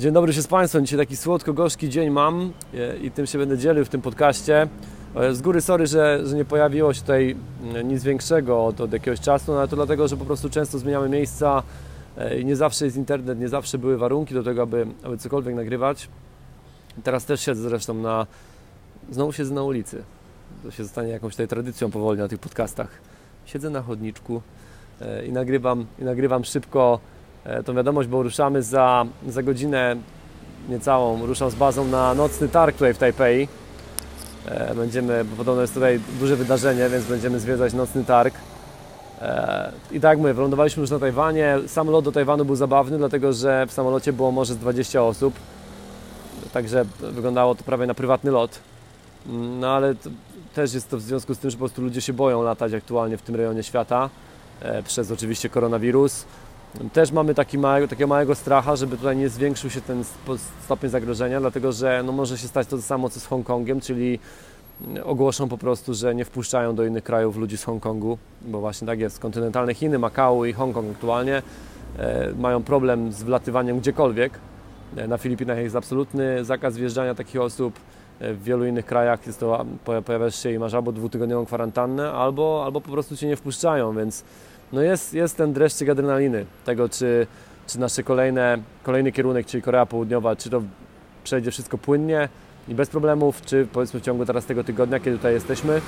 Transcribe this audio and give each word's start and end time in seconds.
Dzień 0.00 0.12
dobry 0.12 0.32
się 0.32 0.42
z 0.42 0.46
Państwem. 0.46 0.86
Dzisiaj 0.86 0.98
taki 0.98 1.16
słodko-gorzki 1.16 1.88
dzień 1.88 2.10
mam 2.10 2.52
i 3.02 3.10
tym 3.10 3.26
się 3.26 3.38
będę 3.38 3.58
dzielił 3.58 3.84
w 3.84 3.88
tym 3.88 4.02
podcaście. 4.02 4.68
Z 5.32 5.42
góry 5.42 5.60
sorry, 5.60 5.86
że, 5.86 6.26
że 6.26 6.36
nie 6.36 6.44
pojawiło 6.44 6.94
się 6.94 7.00
tutaj 7.00 7.36
nic 7.84 8.02
większego 8.02 8.64
od, 8.64 8.80
od 8.80 8.92
jakiegoś 8.92 9.20
czasu, 9.20 9.52
no 9.52 9.58
ale 9.58 9.68
to 9.68 9.76
dlatego, 9.76 10.08
że 10.08 10.16
po 10.16 10.24
prostu 10.24 10.50
często 10.50 10.78
zmieniamy 10.78 11.08
miejsca 11.08 11.62
i 12.40 12.44
nie 12.44 12.56
zawsze 12.56 12.84
jest 12.84 12.96
internet, 12.96 13.40
nie 13.40 13.48
zawsze 13.48 13.78
były 13.78 13.98
warunki 13.98 14.34
do 14.34 14.42
tego, 14.42 14.62
aby, 14.62 14.86
aby 15.02 15.18
cokolwiek 15.18 15.54
nagrywać. 15.54 16.08
Teraz 17.02 17.24
też 17.24 17.40
siedzę 17.40 17.62
zresztą 17.62 17.94
na... 17.94 18.26
Znowu 19.10 19.32
siedzę 19.32 19.54
na 19.54 19.62
ulicy. 19.62 20.02
To 20.62 20.70
się 20.70 20.82
zostanie 20.82 21.08
jakąś 21.08 21.32
tutaj 21.32 21.48
tradycją 21.48 21.90
powoli 21.90 22.18
na 22.18 22.28
tych 22.28 22.38
podcastach. 22.38 22.88
Siedzę 23.46 23.70
na 23.70 23.82
chodniczku 23.82 24.42
i 25.26 25.32
nagrywam, 25.32 25.86
i 25.98 26.04
nagrywam 26.04 26.44
szybko 26.44 27.00
E, 27.00 27.19
tą 27.64 27.74
wiadomość, 27.74 28.08
bo 28.08 28.22
ruszamy 28.22 28.62
za, 28.62 29.06
za 29.28 29.42
godzinę 29.42 29.96
niecałą, 30.68 31.26
ruszam 31.26 31.50
z 31.50 31.54
bazą 31.54 31.84
na 31.84 32.14
nocny 32.14 32.48
targ 32.48 32.76
tutaj 32.76 32.94
w 32.94 32.98
Tajpei. 32.98 33.48
E, 34.46 34.74
będziemy, 34.74 35.24
bo 35.24 35.36
podobno 35.36 35.62
jest 35.62 35.74
tutaj 35.74 36.00
duże 36.20 36.36
wydarzenie, 36.36 36.88
więc 36.88 37.04
będziemy 37.04 37.40
zwiedzać 37.40 37.72
nocny 37.72 38.04
targ. 38.04 38.34
E, 39.22 39.72
I 39.92 40.00
tak 40.00 40.10
jak 40.10 40.18
mówię, 40.18 40.34
wylądowaliśmy 40.34 40.80
już 40.80 40.90
na 40.90 40.98
Tajwanie. 40.98 41.58
Sam 41.66 41.90
lot 41.90 42.04
do 42.04 42.12
Tajwanu 42.12 42.44
był 42.44 42.56
zabawny, 42.56 42.98
dlatego 42.98 43.32
że 43.32 43.66
w 43.66 43.72
samolocie 43.72 44.12
było 44.12 44.32
może 44.32 44.54
z 44.54 44.58
20 44.58 45.02
osób. 45.02 45.34
Także 46.52 46.84
wyglądało 47.00 47.54
to 47.54 47.64
prawie 47.64 47.86
na 47.86 47.94
prywatny 47.94 48.30
lot. 48.30 48.58
No 49.60 49.68
ale 49.68 49.94
też 50.54 50.74
jest 50.74 50.90
to 50.90 50.96
w 50.96 51.02
związku 51.02 51.34
z 51.34 51.38
tym, 51.38 51.50
że 51.50 51.56
po 51.56 51.58
prostu 51.58 51.82
ludzie 51.82 52.00
się 52.00 52.12
boją 52.12 52.42
latać 52.42 52.74
aktualnie 52.74 53.16
w 53.16 53.22
tym 53.22 53.34
rejonie 53.34 53.62
świata. 53.62 54.10
Przez 54.84 55.10
oczywiście 55.10 55.48
koronawirus. 55.48 56.24
Też 56.92 57.12
mamy 57.12 57.34
taki 57.34 57.58
mały, 57.58 57.88
takiego 57.88 58.08
małego 58.08 58.34
stracha, 58.34 58.76
żeby 58.76 58.96
tutaj 58.96 59.16
nie 59.16 59.28
zwiększył 59.28 59.70
się 59.70 59.80
ten 59.80 60.04
stopień 60.64 60.90
zagrożenia, 60.90 61.40
dlatego 61.40 61.72
że 61.72 62.02
no 62.06 62.12
może 62.12 62.38
się 62.38 62.48
stać 62.48 62.66
to 62.66 62.82
samo 62.82 63.10
co 63.10 63.20
z 63.20 63.26
Hongkongiem, 63.26 63.80
czyli 63.80 64.18
ogłoszą 65.04 65.48
po 65.48 65.58
prostu, 65.58 65.94
że 65.94 66.14
nie 66.14 66.24
wpuszczają 66.24 66.74
do 66.74 66.84
innych 66.84 67.04
krajów 67.04 67.36
ludzi 67.36 67.56
z 67.56 67.64
Hongkongu, 67.64 68.18
bo 68.42 68.60
właśnie 68.60 68.86
tak 68.86 69.00
jest. 69.00 69.18
Kontynentalne 69.18 69.74
Chiny, 69.74 69.98
Makao 69.98 70.44
i 70.44 70.52
Hongkong 70.52 70.90
aktualnie 70.90 71.42
e, 71.98 72.32
mają 72.38 72.62
problem 72.62 73.12
z 73.12 73.22
wlatywaniem 73.22 73.78
gdziekolwiek. 73.78 74.32
E, 74.96 75.08
na 75.08 75.18
Filipinach 75.18 75.58
jest 75.58 75.76
absolutny 75.76 76.44
zakaz 76.44 76.76
wjeżdżania 76.76 77.14
takich 77.14 77.40
osób. 77.40 77.74
E, 78.20 78.34
w 78.34 78.42
wielu 78.42 78.66
innych 78.66 78.86
krajach 78.86 79.26
jest 79.26 79.40
to, 79.40 79.64
pojawiasz 80.04 80.42
się 80.42 80.52
i 80.52 80.58
masz 80.58 80.74
albo 80.74 80.92
dwutygodniową 80.92 81.46
kwarantannę, 81.46 82.12
albo, 82.12 82.62
albo 82.64 82.80
po 82.80 82.90
prostu 82.90 83.16
Cię 83.16 83.26
nie 83.26 83.36
wpuszczają, 83.36 83.96
więc 83.96 84.24
no 84.72 84.82
jest, 84.82 85.14
jest 85.14 85.36
ten 85.36 85.52
dreszczyk 85.52 85.88
adrenaliny 85.88 86.46
tego, 86.64 86.88
czy, 86.88 87.26
czy 87.66 87.80
nasze 87.80 88.02
kolejne, 88.02 88.58
kolejny 88.82 89.12
kierunek, 89.12 89.46
czyli 89.46 89.62
Korea 89.62 89.86
Południowa, 89.86 90.36
czy 90.36 90.50
to 90.50 90.62
przejdzie 91.24 91.50
wszystko 91.50 91.78
płynnie 91.78 92.28
i 92.68 92.74
bez 92.74 92.88
problemów, 92.88 93.42
czy 93.42 93.66
powiedzmy 93.72 94.00
w 94.00 94.02
ciągu 94.02 94.26
teraz 94.26 94.46
tego 94.46 94.64
tygodnia, 94.64 95.00
kiedy 95.00 95.16
tutaj 95.16 95.32
jesteśmy, 95.32 95.80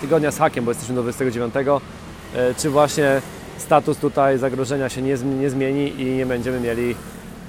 tygodnia 0.00 0.30
z 0.30 0.38
hakiem, 0.38 0.64
bo 0.64 0.70
jesteśmy 0.70 0.94
do 0.94 1.02
29, 1.02 1.54
e, 1.56 2.54
czy 2.54 2.70
właśnie 2.70 3.22
status 3.58 3.98
tutaj 3.98 4.38
zagrożenia 4.38 4.88
się 4.88 5.02
nie, 5.02 5.16
nie 5.40 5.50
zmieni 5.50 6.00
i 6.02 6.04
nie 6.04 6.26
będziemy 6.26 6.60
mieli 6.60 6.94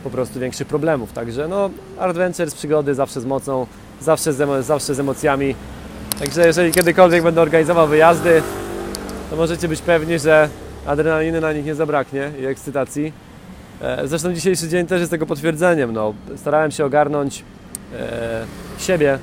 po 0.04 0.10
prostu 0.10 0.40
większych 0.40 0.68
problemów. 0.68 1.14
Także 1.14 1.48
no, 1.48 1.70
adventures, 2.00 2.56
przygody 2.56 2.96
zawsze 2.96 3.22
z 3.22 3.26
mocą, 3.26 3.68
zawsze 4.02 4.34
z, 4.34 4.66
zawsze 4.66 4.96
z 4.96 5.00
emocjami. 5.00 5.56
Także 6.20 6.48
jeżeli 6.48 6.72
kiedykolwiek 6.72 7.24
będę 7.24 7.42
organizował 7.42 7.88
wyjazdy, 7.88 8.42
to 9.30 9.36
możecie 9.36 9.68
być 9.68 9.82
pewni, 9.82 10.20
że 10.20 10.50
adrenaliny 10.86 11.42
na 11.42 11.54
nich 11.54 11.66
nie 11.66 11.76
zabraknie 11.76 12.32
i 12.40 12.46
ekscytacji. 12.46 13.14
E, 13.82 14.08
zresztą 14.08 14.34
dzisiejszy 14.34 14.70
dzień 14.70 14.88
też 14.88 15.00
jest 15.00 15.12
tego 15.12 15.26
potwierdzeniem. 15.26 15.94
No, 15.94 16.14
starałem 16.36 16.72
się 16.72 16.86
ogarnąć 16.86 17.44
e, 17.94 18.46
siebie, 18.78 19.20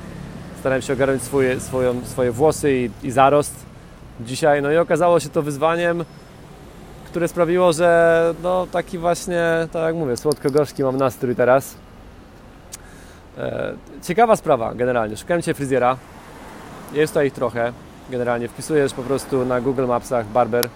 starałem 0.59 0.81
się 0.81 0.93
ogarnąć 0.93 1.21
swoje, 1.21 1.59
swoją, 1.59 2.05
swoje 2.05 2.31
włosy 2.31 2.73
i, 2.73 3.07
i 3.07 3.11
zarost 3.11 3.55
dzisiaj. 4.21 4.61
No 4.61 4.71
i 4.71 4.77
okazało 4.77 5.19
się 5.19 5.29
to 5.29 5.41
wyzwaniem, 5.41 6.05
które 7.05 7.27
sprawiło, 7.27 7.73
że 7.73 8.33
no 8.43 8.67
taki 8.71 8.97
właśnie, 8.97 9.67
tak 9.71 9.83
jak 9.83 9.95
mówię, 9.95 10.17
słodko-gorzki 10.17 10.83
mam 10.83 10.97
nastrój 10.97 11.35
teraz. 11.35 11.75
E, 13.37 13.73
ciekawa 14.03 14.35
sprawa 14.35 14.73
generalnie. 14.73 15.17
Szukałem 15.17 15.41
dzisiaj 15.41 15.53
fryzjera. 15.53 15.97
Jest 16.93 17.13
tutaj 17.13 17.27
ich 17.27 17.33
trochę 17.33 17.73
generalnie 18.09 18.47
wpisujesz 18.47 18.93
po 18.93 19.01
prostu 19.01 19.45
na 19.45 19.61
Google 19.61 19.85
Mapsach 19.85 20.27
barber 20.27 20.69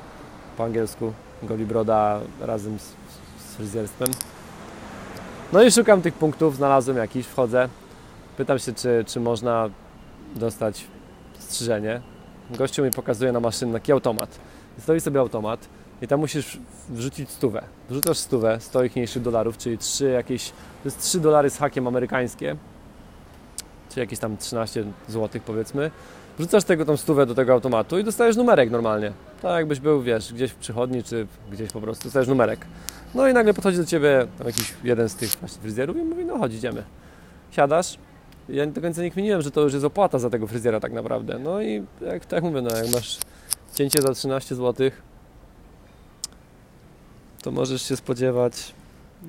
po 0.58 0.64
angielsku, 0.64 1.14
goli 1.44 1.66
broda 1.66 2.20
razem 2.42 2.80
z, 2.80 2.84
z 3.40 3.56
fryzjerstwem. 3.56 4.12
No 5.54 5.64
i 5.64 5.72
szukam 5.72 6.02
tych 6.02 6.14
punktów, 6.14 6.56
znalazłem 6.56 6.98
jakiś, 6.98 7.26
wchodzę, 7.26 7.70
pytam 8.38 8.60
się, 8.60 8.74
czy, 8.74 9.04
czy 9.08 9.20
można 9.20 9.70
dostać 10.36 10.88
strzyżenie. 11.40 12.02
Gościu 12.50 12.84
mi 12.84 12.92
pokazuje 12.92 13.32
na 13.32 13.40
maszynę 13.40 13.74
taki 13.74 13.92
automat. 13.92 14.40
Stoi 14.80 15.00
sobie 15.00 15.20
automat 15.20 15.68
i 16.02 16.08
tam 16.08 16.20
musisz 16.20 16.60
wrzucić 16.90 17.30
stówę. 17.30 17.64
Wrzucasz 17.90 18.18
stówę, 18.18 18.58
100 18.60 18.84
ichniejszych 18.84 19.22
dolarów, 19.22 19.58
czyli 19.58 19.78
3 19.78 20.10
jakieś, 20.10 20.50
to 20.50 20.86
jest 20.86 21.02
3 21.02 21.20
dolary 21.20 21.50
z 21.50 21.58
hakiem 21.58 21.88
amerykańskie, 21.88 22.56
czy 23.90 24.00
jakieś 24.00 24.20
tam 24.20 24.38
13 24.38 24.84
zł 25.08 25.42
powiedzmy 25.46 25.92
Wrzucasz 26.40 26.64
tego 26.64 26.86
tą 26.86 26.98
stówę 26.98 27.26
do 27.26 27.36
tego 27.36 27.54
automatu 27.54 28.00
i 28.00 28.04
dostajesz 28.04 28.36
numerek 28.36 28.72
normalnie. 28.72 29.12
Tak 29.42 29.58
jakbyś 29.58 29.80
był, 29.80 30.02
wiesz, 30.02 30.34
gdzieś 30.34 30.52
w 30.52 30.56
przychodni, 30.56 31.04
czy 31.04 31.28
gdzieś 31.52 31.72
po 31.72 31.82
prostu 31.82 32.04
dostajesz 32.04 32.28
numerek. 32.28 32.66
No 33.16 33.28
i 33.28 33.34
nagle 33.34 33.54
podchodzi 33.54 33.78
do 33.78 33.86
Ciebie 33.86 34.28
jakiś 34.46 34.74
jeden 34.84 35.10
z 35.10 35.16
tych 35.16 35.30
właśnie 35.30 35.62
fryzjerów 35.62 35.98
i 35.98 36.02
mówi, 36.02 36.26
no 36.26 36.38
chodź, 36.38 36.54
idziemy. 36.54 36.84
Siadasz. 37.52 37.98
Ja 38.50 38.66
do 38.66 38.82
końca 38.82 39.02
nie 39.02 39.12
kminiłem, 39.12 39.42
że 39.42 39.52
to 39.52 39.62
już 39.62 39.74
jest 39.74 39.86
opłata 39.86 40.20
za 40.20 40.30
tego 40.30 40.48
fryzjera 40.48 40.80
tak 40.80 40.92
naprawdę. 40.92 41.40
No 41.40 41.62
i 41.62 41.84
jak 42.02 42.26
tak 42.26 42.44
mówię, 42.44 42.62
no 42.62 42.78
jak 42.78 42.92
masz 42.94 43.20
cięcie 43.76 44.02
za 44.02 44.14
13 44.14 44.56
zł, 44.56 44.92
to 47.42 47.52
możesz 47.52 47.82
się 47.82 47.96
spodziewać 47.96 48.74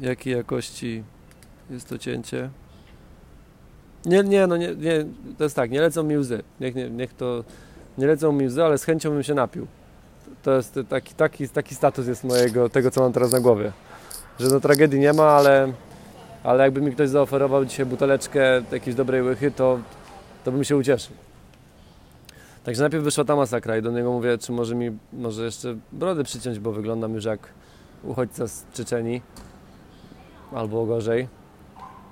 jakiej 0.00 0.36
jakości 0.36 1.02
jest 1.70 1.88
to 1.88 1.98
cięcie. 1.98 2.50
Nie, 4.04 4.22
nie, 4.22 4.46
no 4.46 4.56
nie, 4.56 4.74
nie, 4.74 5.04
to 5.38 5.44
jest 5.44 5.56
tak, 5.56 5.70
nie 5.70 5.80
lecą 5.80 6.02
mi 6.02 6.18
łzy. 6.18 6.42
Niech, 6.60 6.74
nie, 6.74 6.90
niech 6.90 7.14
to, 7.14 7.44
nie 7.98 8.06
lecą 8.06 8.32
mi 8.32 8.46
łzy, 8.46 8.64
ale 8.64 8.78
z 8.78 8.84
chęcią 8.84 9.10
bym 9.10 9.22
się 9.22 9.34
napił. 9.34 9.66
To 10.42 10.56
jest 10.56 10.78
taki, 10.88 11.14
taki, 11.14 11.48
taki 11.48 11.74
status 11.74 12.06
jest 12.06 12.24
mojego, 12.24 12.68
tego 12.68 12.90
co 12.90 13.00
mam 13.00 13.12
teraz 13.12 13.32
na 13.32 13.40
głowie. 13.40 13.72
Że 14.40 14.48
no 14.48 14.60
tragedii 14.60 15.00
nie 15.00 15.12
ma, 15.12 15.24
ale, 15.24 15.72
ale 16.42 16.64
jakby 16.64 16.80
mi 16.80 16.92
ktoś 16.92 17.08
zaoferował 17.08 17.64
dzisiaj 17.64 17.86
buteleczkę 17.86 18.62
jakiejś 18.72 18.96
dobrej 18.96 19.22
łychy, 19.22 19.50
to, 19.50 19.78
to 20.44 20.52
bym 20.52 20.64
się 20.64 20.76
ucieszył. 20.76 21.16
Także 22.64 22.82
najpierw 22.82 23.04
wyszła 23.04 23.24
ta 23.24 23.36
masakra 23.36 23.76
i 23.78 23.82
do 23.82 23.90
niego 23.90 24.12
mówię, 24.12 24.38
czy 24.38 24.52
może 24.52 24.74
mi, 24.74 24.98
może 25.12 25.44
jeszcze 25.44 25.76
brody 25.92 26.24
przyciąć, 26.24 26.58
bo 26.58 26.72
wyglądam 26.72 27.14
już 27.14 27.24
jak 27.24 27.48
uchodźca 28.04 28.48
z 28.48 28.64
Czeczeni 28.72 29.22
albo 30.52 30.86
gorzej. 30.86 31.39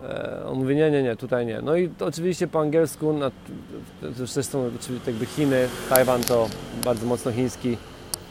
E, 0.05 0.47
on 0.47 0.59
mówi, 0.59 0.77
nie, 0.77 0.91
nie, 0.91 1.03
nie, 1.03 1.17
tutaj 1.17 1.47
nie. 1.47 1.61
No 1.63 1.77
i 1.77 1.91
oczywiście 2.01 2.49
po 2.49 2.61
angielsku, 2.61 3.13
na, 3.13 3.31
zresztą 4.27 4.71
jakby 5.07 5.27
Chiny, 5.27 5.69
Tajwan 5.89 6.23
to 6.23 6.49
bardzo 6.85 7.07
mocno 7.07 7.33
chiński 7.33 7.77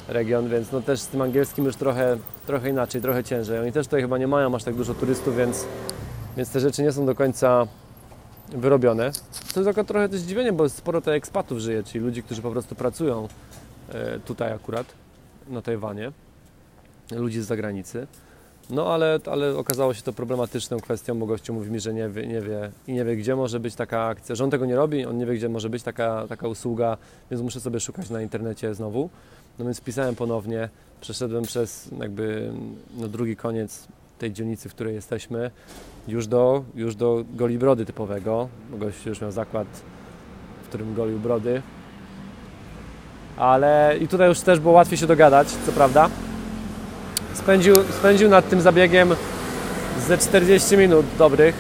region, 0.08 0.50
więc 0.50 0.72
no 0.72 0.82
też 0.82 1.00
z 1.00 1.08
tym 1.08 1.22
angielskim 1.22 1.66
już 1.66 1.76
trochę, 1.76 2.18
trochę 2.46 2.70
inaczej, 2.70 3.02
trochę 3.02 3.24
ciężej. 3.24 3.60
Oni 3.60 3.72
też 3.72 3.88
tutaj 3.88 4.02
chyba 4.02 4.18
nie 4.18 4.28
mają 4.28 4.56
aż 4.56 4.64
tak 4.64 4.76
dużo 4.76 4.94
turystów, 4.94 5.38
więc, 5.38 5.66
więc 6.38 6.50
te 6.52 6.60
rzeczy 6.60 6.84
nie 6.84 6.92
są 6.92 7.06
do 7.06 7.16
końca 7.16 7.68
wyrobione. 8.50 9.12
To 9.54 9.60
jest 9.60 9.70
akurat 9.70 9.88
trochę 9.88 10.10
też 10.10 10.20
zdziwienie, 10.20 10.54
bo 10.54 10.70
sporo 10.70 11.02
tutaj 11.02 11.18
ekspatów 11.18 11.60
żyje, 11.60 11.84
czyli 11.84 12.06
ludzi, 12.06 12.24
którzy 12.24 12.42
po 12.42 12.52
prostu 12.52 12.76
pracują 12.76 13.28
e, 13.90 14.20
tutaj 14.20 14.54
akurat, 14.54 14.86
na 15.50 15.62
Tajwanie, 15.62 16.12
ludzi 17.12 17.42
z 17.42 17.46
zagranicy. 17.46 18.08
No 18.70 18.94
ale, 18.94 19.20
ale 19.32 19.58
okazało 19.58 19.94
się 19.94 20.02
to 20.02 20.14
problematyczną 20.14 20.80
kwestią, 20.80 21.20
bo 21.20 21.26
gościu 21.26 21.54
mówi 21.54 21.72
mi, 21.72 21.80
że 21.80 21.94
nie 21.94 22.10
wie, 22.10 22.28
nie 22.28 22.42
wie 22.42 22.72
i 22.88 22.94
nie 22.94 23.06
wie, 23.06 23.16
gdzie 23.16 23.36
może 23.36 23.60
być 23.60 23.76
taka 23.76 24.06
akcja, 24.06 24.36
że 24.36 24.44
on 24.44 24.50
tego 24.50 24.66
nie 24.66 24.76
robi, 24.76 25.06
on 25.06 25.18
nie 25.18 25.26
wie, 25.26 25.34
gdzie 25.34 25.50
może 25.50 25.70
być 25.70 25.84
taka, 25.84 26.26
taka 26.30 26.48
usługa, 26.48 26.98
więc 27.32 27.44
muszę 27.44 27.60
sobie 27.60 27.80
szukać 27.80 28.10
na 28.10 28.22
internecie 28.22 28.76
znowu. 28.76 29.10
No 29.60 29.66
więc 29.66 29.82
pisałem 29.82 30.16
ponownie, 30.16 30.70
przeszedłem 31.02 31.44
przez 31.44 31.90
jakby 32.00 32.52
no, 32.98 33.08
drugi 33.08 33.36
koniec 33.36 33.88
tej 34.20 34.34
dzielnicy, 34.34 34.70
w 34.70 34.74
której 34.74 34.96
jesteśmy, 34.96 35.52
już 36.08 36.28
do, 36.28 36.64
już 36.76 36.96
do 36.96 37.24
goli 37.34 37.58
brody 37.58 37.86
typowego, 37.86 38.50
bo 38.80 38.86
już 39.06 39.22
miał 39.22 39.32
zakład, 39.32 39.68
w 40.64 40.68
którym 40.68 40.96
golił 40.96 41.20
brody. 41.20 41.62
Ale 43.38 43.98
i 44.02 44.08
tutaj 44.08 44.30
już 44.30 44.40
też 44.40 44.60
było 44.60 44.74
łatwiej 44.74 44.98
się 44.98 45.08
dogadać, 45.08 45.48
co 45.48 45.72
prawda 45.72 46.10
spędził, 47.38 47.76
spędził 48.00 48.30
nad 48.30 48.50
tym 48.50 48.62
zabiegiem 48.62 49.16
ze 50.08 50.18
40 50.18 50.78
minut 50.78 51.06
dobrych. 51.18 51.56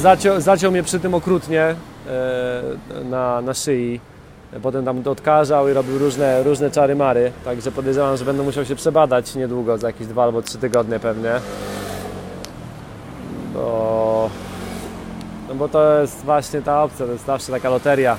Zaciął, 0.00 0.40
zaciął 0.40 0.70
mnie 0.70 0.82
przy 0.82 1.00
tym 1.00 1.14
okrutnie 1.14 1.62
e, 1.62 1.74
na, 3.04 3.40
na 3.40 3.54
szyi. 3.54 4.00
Potem 4.62 4.84
tam 4.84 5.08
odkażał 5.08 5.68
i 5.68 5.72
robił 5.72 5.98
różne, 5.98 6.42
różne 6.42 6.70
czary 6.70 6.96
mary. 6.96 7.32
Także 7.44 7.72
podejrzewam, 7.72 8.16
że 8.16 8.24
będę 8.24 8.42
musiał 8.42 8.64
się 8.64 8.76
przebadać 8.76 9.34
niedługo, 9.34 9.78
za 9.78 9.86
jakieś 9.86 10.06
dwa 10.06 10.24
albo 10.24 10.42
trzy 10.42 10.58
tygodnie 10.58 11.00
pewnie. 11.00 11.32
Bo, 13.54 14.30
no 15.48 15.54
bo 15.54 15.68
to 15.68 16.00
jest 16.00 16.24
właśnie 16.24 16.62
ta 16.62 16.82
opcja, 16.82 17.06
to 17.06 17.12
jest 17.12 17.26
zawsze 17.26 17.52
taka 17.52 17.70
loteria. 17.70 18.16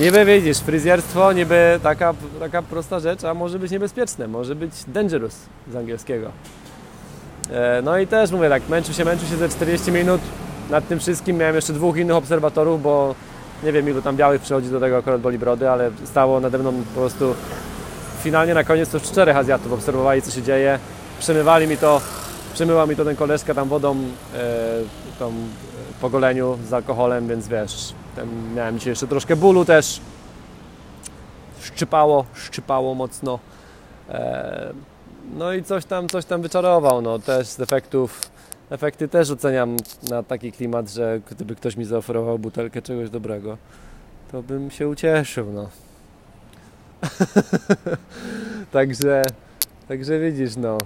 Niby 0.00 0.24
widzisz, 0.24 0.58
fryzjerstwo 0.58 1.32
niby 1.32 1.80
taka, 1.82 2.14
taka 2.40 2.62
prosta 2.62 3.00
rzecz, 3.00 3.24
a 3.24 3.34
może 3.34 3.58
być 3.58 3.70
niebezpieczne, 3.70 4.28
może 4.28 4.54
być 4.54 4.72
dangerous 4.86 5.36
z 5.72 5.76
angielskiego. 5.76 6.30
E, 7.50 7.82
no 7.84 7.98
i 7.98 8.06
też 8.06 8.30
mówię 8.30 8.48
tak, 8.48 8.68
męczył 8.68 8.94
się, 8.94 9.04
męczył 9.04 9.28
się 9.28 9.36
ze 9.36 9.48
40 9.48 9.92
minut 9.92 10.20
nad 10.70 10.88
tym 10.88 11.00
wszystkim. 11.00 11.36
Miałem 11.36 11.54
jeszcze 11.54 11.72
dwóch 11.72 11.96
innych 11.96 12.16
obserwatorów, 12.16 12.82
bo 12.82 13.14
nie 13.64 13.72
wiem 13.72 13.88
ilu 13.88 14.02
tam 14.02 14.16
białych 14.16 14.42
przychodzi 14.42 14.70
do 14.70 14.80
tego 14.80 14.96
akurat 14.96 15.20
boli 15.20 15.38
brody, 15.38 15.70
ale 15.70 15.90
stało 16.04 16.40
nade 16.40 16.58
mną 16.58 16.72
po 16.72 17.00
prostu 17.00 17.34
finalnie 18.22 18.54
na 18.54 18.64
koniec 18.64 18.88
to 18.88 19.00
czterech 19.00 19.36
Azjatów 19.36 19.72
obserwowali 19.72 20.22
co 20.22 20.30
się 20.30 20.42
dzieje. 20.42 20.78
Przemywali 21.18 21.66
mi 21.66 21.76
to, 21.76 22.00
przemyła 22.54 22.86
mi 22.86 22.96
to 22.96 23.04
ten 23.04 23.16
koleżka 23.16 23.54
tam 23.54 23.68
wodą 23.68 23.96
e, 24.34 24.46
tą, 25.18 25.32
po 26.00 26.10
goleniu 26.10 26.58
z 26.68 26.72
alkoholem, 26.72 27.28
więc 27.28 27.48
wiesz, 27.48 27.94
ten, 28.16 28.54
miałem 28.54 28.78
dzisiaj 28.78 28.90
jeszcze 28.90 29.06
troszkę 29.06 29.36
bólu 29.36 29.64
też. 29.64 30.00
Szczypało, 31.60 32.24
szczypało 32.34 32.94
mocno. 32.94 33.38
E, 34.08 34.72
no 35.34 35.52
i 35.52 35.62
coś 35.62 35.84
tam, 35.84 36.08
coś 36.08 36.24
tam 36.24 36.42
wyczarował, 36.42 37.02
no 37.02 37.18
też 37.18 37.46
z 37.46 37.60
efekty 38.70 39.08
też 39.08 39.30
oceniam 39.30 39.76
na 40.10 40.22
taki 40.22 40.52
klimat, 40.52 40.90
że 40.90 41.20
gdyby 41.30 41.54
ktoś 41.54 41.76
mi 41.76 41.84
zaoferował 41.84 42.38
butelkę 42.38 42.82
czegoś 42.82 43.10
dobrego, 43.10 43.58
to 44.32 44.42
bym 44.42 44.70
się 44.70 44.88
ucieszył, 44.88 45.46
no. 45.52 45.68
także, 48.72 49.22
także 49.88 50.20
widzisz, 50.20 50.56
no. 50.56 50.78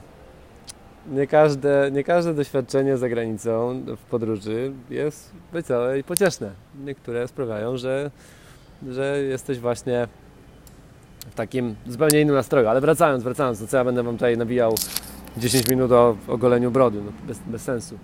Nie 1.12 1.26
każde, 1.26 1.90
nie 1.92 2.04
każde 2.04 2.34
doświadczenie 2.34 2.96
za 2.96 3.08
granicą 3.08 3.82
w 3.96 4.10
podróży 4.10 4.72
jest 4.90 5.30
wesołe 5.52 5.98
i 5.98 6.04
pocieszne. 6.04 6.50
Niektóre 6.84 7.28
sprawiają, 7.28 7.76
że, 7.76 8.10
że 8.88 9.22
jesteś 9.22 9.58
właśnie 9.58 10.08
w 11.30 11.34
takim 11.34 11.74
zupełnie 11.86 12.20
innym 12.20 12.34
nastroju. 12.34 12.68
Ale 12.68 12.80
wracając, 12.80 13.24
wracając, 13.24 13.60
to 13.60 13.66
co 13.66 13.76
ja 13.76 13.84
będę 13.84 14.02
Wam 14.02 14.14
tutaj 14.14 14.36
nawijał 14.36 14.74
10 15.36 15.68
minut 15.68 15.92
o 15.92 16.16
ogoleniu 16.28 16.70
brody, 16.70 16.98
no, 17.04 17.12
bez, 17.26 17.38
bez 17.46 17.62
sensu. 17.62 17.98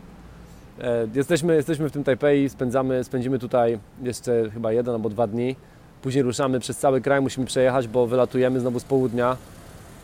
E, 0.81 1.07
jesteśmy, 1.15 1.55
jesteśmy 1.55 1.89
w 1.89 1.93
tym 1.93 2.05
Tajpei, 2.05 2.49
spędzamy, 2.49 3.05
spędzimy 3.05 3.39
tutaj 3.39 3.79
jeszcze 4.03 4.51
chyba 4.51 4.73
jeden 4.73 4.95
albo 4.95 5.09
dwa 5.09 5.27
dni. 5.27 5.57
Później 6.03 6.23
ruszamy 6.23 6.61
przez 6.61 6.77
cały 6.77 7.01
kraj, 7.01 7.21
musimy 7.21 7.47
przejechać, 7.47 7.89
bo 7.89 8.07
wylatujemy 8.07 8.61
znowu 8.61 8.81
z 8.81 8.85
południa 8.85 9.37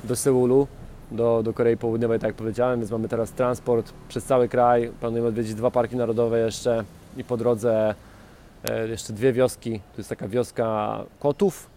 do 0.04 0.16
Seulu, 0.16 0.66
do, 1.10 1.42
do 1.42 1.52
Korei 1.52 1.76
Południowej, 1.76 2.18
tak 2.18 2.28
jak 2.28 2.36
powiedziałem, 2.36 2.80
więc 2.80 2.90
mamy 2.90 3.08
teraz 3.08 3.32
transport 3.32 3.92
przez 4.08 4.24
cały 4.24 4.48
kraj. 4.48 4.90
Planujemy 5.00 5.28
odwiedzić 5.28 5.54
dwa 5.54 5.70
parki 5.70 5.96
narodowe 5.96 6.40
jeszcze 6.40 6.84
i 7.16 7.24
po 7.24 7.36
drodze 7.36 7.94
e, 8.70 8.88
jeszcze 8.88 9.12
dwie 9.12 9.32
wioski. 9.32 9.70
Tu 9.70 10.00
jest 10.00 10.08
taka 10.08 10.28
wioska 10.28 10.98
kotów, 11.18 11.70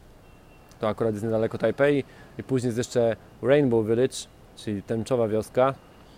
to 0.79 0.87
akurat 0.87 1.13
jest 1.13 1.25
niedaleko 1.25 1.57
Tajpei 1.57 2.03
i 2.37 2.43
później 2.43 2.67
jest 2.67 2.77
jeszcze 2.77 3.15
Rainbow 3.41 3.85
Village, 3.85 4.15
czyli 4.55 4.83
tęczowa 4.83 5.27
wioska. 5.27 5.73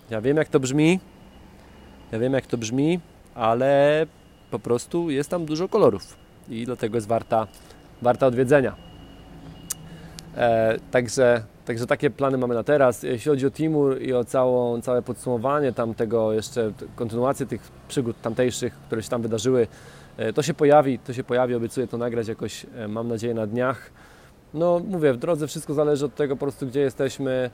Ja 0.10 0.22
wiem 0.22 0.38
jak 0.38 0.50
to 0.50 0.60
brzmi, 0.60 1.00
ja 2.12 2.20
wiem 2.20 2.34
jak 2.34 2.46
to 2.46 2.58
brzmi, 2.58 3.00
ale 3.36 4.06
po 4.52 4.60
prostu 4.60 5.10
jest 5.10 5.30
tam 5.30 5.46
dużo 5.46 5.70
kolorów 5.70 6.18
i 6.50 6.66
dlatego 6.66 6.98
jest 6.98 7.08
warta, 7.08 7.48
warta 8.02 8.28
odwiedzenia. 8.28 8.76
E, 10.38 10.80
także, 10.92 11.44
także 11.66 11.88
takie 11.88 12.10
plany 12.10 12.38
mamy 12.38 12.56
na 12.56 12.64
teraz. 12.64 13.04
Jeśli 13.04 13.32
chodzi 13.32 13.46
o 13.46 13.52
Timur 13.52 14.02
i 14.02 14.14
o 14.14 14.24
całą, 14.24 14.82
całe 14.82 15.02
podsumowanie 15.02 15.74
tamtego, 15.74 16.34
jeszcze 16.34 16.72
kontynuację 16.96 17.46
tych 17.46 17.62
przygód 17.88 18.22
tamtejszych, 18.22 18.74
które 18.74 19.04
się 19.04 19.10
tam 19.10 19.22
wydarzyły, 19.22 19.68
e, 20.18 20.34
to 20.34 20.42
się 20.42 20.54
pojawi, 20.54 21.00
to 21.00 21.14
się 21.14 21.24
pojawi, 21.24 21.56
obiecuję 21.56 21.88
to 21.88 21.98
nagrać 21.98 22.28
jakoś, 22.28 22.66
e, 22.76 22.88
mam 22.88 23.08
nadzieję, 23.08 23.34
na 23.34 23.48
dniach. 23.48 23.92
No 24.54 24.82
mówię, 24.88 25.14
w 25.14 25.18
drodze 25.18 25.48
wszystko 25.48 25.74
zależy 25.74 26.06
od 26.06 26.16
tego 26.16 26.36
po 26.36 26.40
prostu, 26.40 26.68
gdzie 26.68 26.80
jesteśmy, 26.80 27.50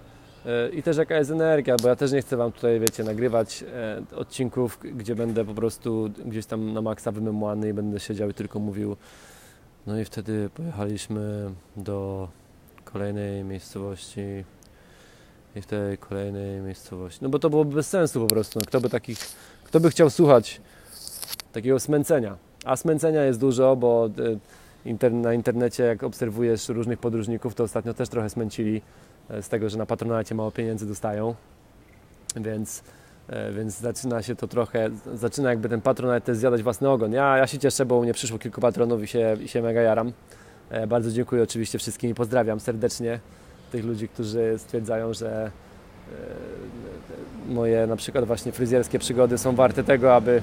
E, 0.45 0.69
i 0.69 0.83
też 0.83 0.97
jaka 0.97 1.17
jest 1.17 1.31
energia, 1.31 1.75
bo 1.81 1.87
ja 1.87 1.95
też 1.95 2.11
nie 2.11 2.21
chcę 2.21 2.37
Wam 2.37 2.51
tutaj, 2.51 2.79
wiecie, 2.79 3.03
nagrywać 3.03 3.63
odcinków, 4.15 4.79
gdzie 4.95 5.15
będę 5.15 5.45
po 5.45 5.53
prostu 5.53 6.09
gdzieś 6.25 6.45
tam 6.45 6.73
na 6.73 6.81
maksa 6.81 7.11
wymemłany 7.11 7.69
i 7.69 7.73
będę 7.73 7.99
siedział 7.99 8.29
i 8.29 8.33
tylko 8.33 8.59
mówił. 8.59 8.95
No 9.87 9.99
i 9.99 10.05
wtedy 10.05 10.49
pojechaliśmy 10.53 11.51
do 11.75 12.27
kolejnej 12.93 13.43
miejscowości 13.43 14.21
i 15.55 15.61
w 15.61 15.65
tej 15.65 15.97
kolejnej 15.97 16.61
miejscowości. 16.61 17.19
No 17.21 17.29
bo 17.29 17.39
to 17.39 17.49
byłoby 17.49 17.75
bez 17.75 17.89
sensu 17.89 18.21
po 18.21 18.27
prostu. 18.27 18.59
No, 18.59 18.65
kto 18.65 18.81
by 18.81 18.89
takich, 18.89 19.19
kto 19.63 19.79
by 19.79 19.89
chciał 19.89 20.09
słuchać 20.09 20.61
takiego 21.53 21.79
smęcenia? 21.79 22.37
A 22.65 22.75
smęcenia 22.75 23.23
jest 23.23 23.39
dużo, 23.39 23.75
bo 23.75 24.09
e, 24.85 25.09
na 25.09 25.33
internecie 25.33 25.83
jak 25.83 26.03
obserwujesz 26.03 26.69
różnych 26.69 26.99
podróżników, 26.99 27.55
to 27.55 27.63
ostatnio 27.63 27.93
też 27.93 28.09
trochę 28.09 28.29
smęcili 28.29 28.81
z 29.41 29.49
tego, 29.49 29.69
że 29.69 29.77
na 29.77 29.85
patronacie 29.85 30.35
mało 30.35 30.51
pieniędzy 30.51 30.87
dostają, 30.87 31.35
więc, 32.35 32.83
e, 33.27 33.51
więc 33.51 33.79
zaczyna 33.79 34.21
się 34.21 34.35
to 34.35 34.47
trochę, 34.47 34.89
zaczyna 35.13 35.49
jakby 35.49 35.69
ten 35.69 35.81
patronat 35.81 36.23
też 36.23 36.37
zjadać 36.37 36.63
własny 36.63 36.89
ogon. 36.89 37.13
Ja, 37.13 37.37
ja 37.37 37.47
się 37.47 37.59
cieszę, 37.59 37.85
bo 37.85 37.95
u 37.95 38.03
mnie 38.03 38.13
przyszło 38.13 38.39
kilku 38.39 38.61
patronów 38.61 39.03
i 39.03 39.07
się, 39.07 39.37
i 39.41 39.47
się 39.47 39.61
mega 39.61 39.81
jaram. 39.81 40.13
E, 40.71 40.87
bardzo 40.87 41.11
dziękuję 41.11 41.43
oczywiście 41.43 41.79
wszystkim 41.79 42.09
i 42.09 42.13
pozdrawiam 42.13 42.59
serdecznie 42.59 43.19
tych 43.71 43.85
ludzi, 43.85 44.07
którzy 44.07 44.53
stwierdzają, 44.57 45.13
że 45.13 45.51
e, 47.49 47.53
moje 47.53 47.87
na 47.87 47.95
przykład 47.95 48.25
właśnie 48.25 48.51
fryzjerskie 48.51 48.99
przygody 48.99 49.37
są 49.37 49.55
warte 49.55 49.83
tego, 49.83 50.15
aby, 50.15 50.41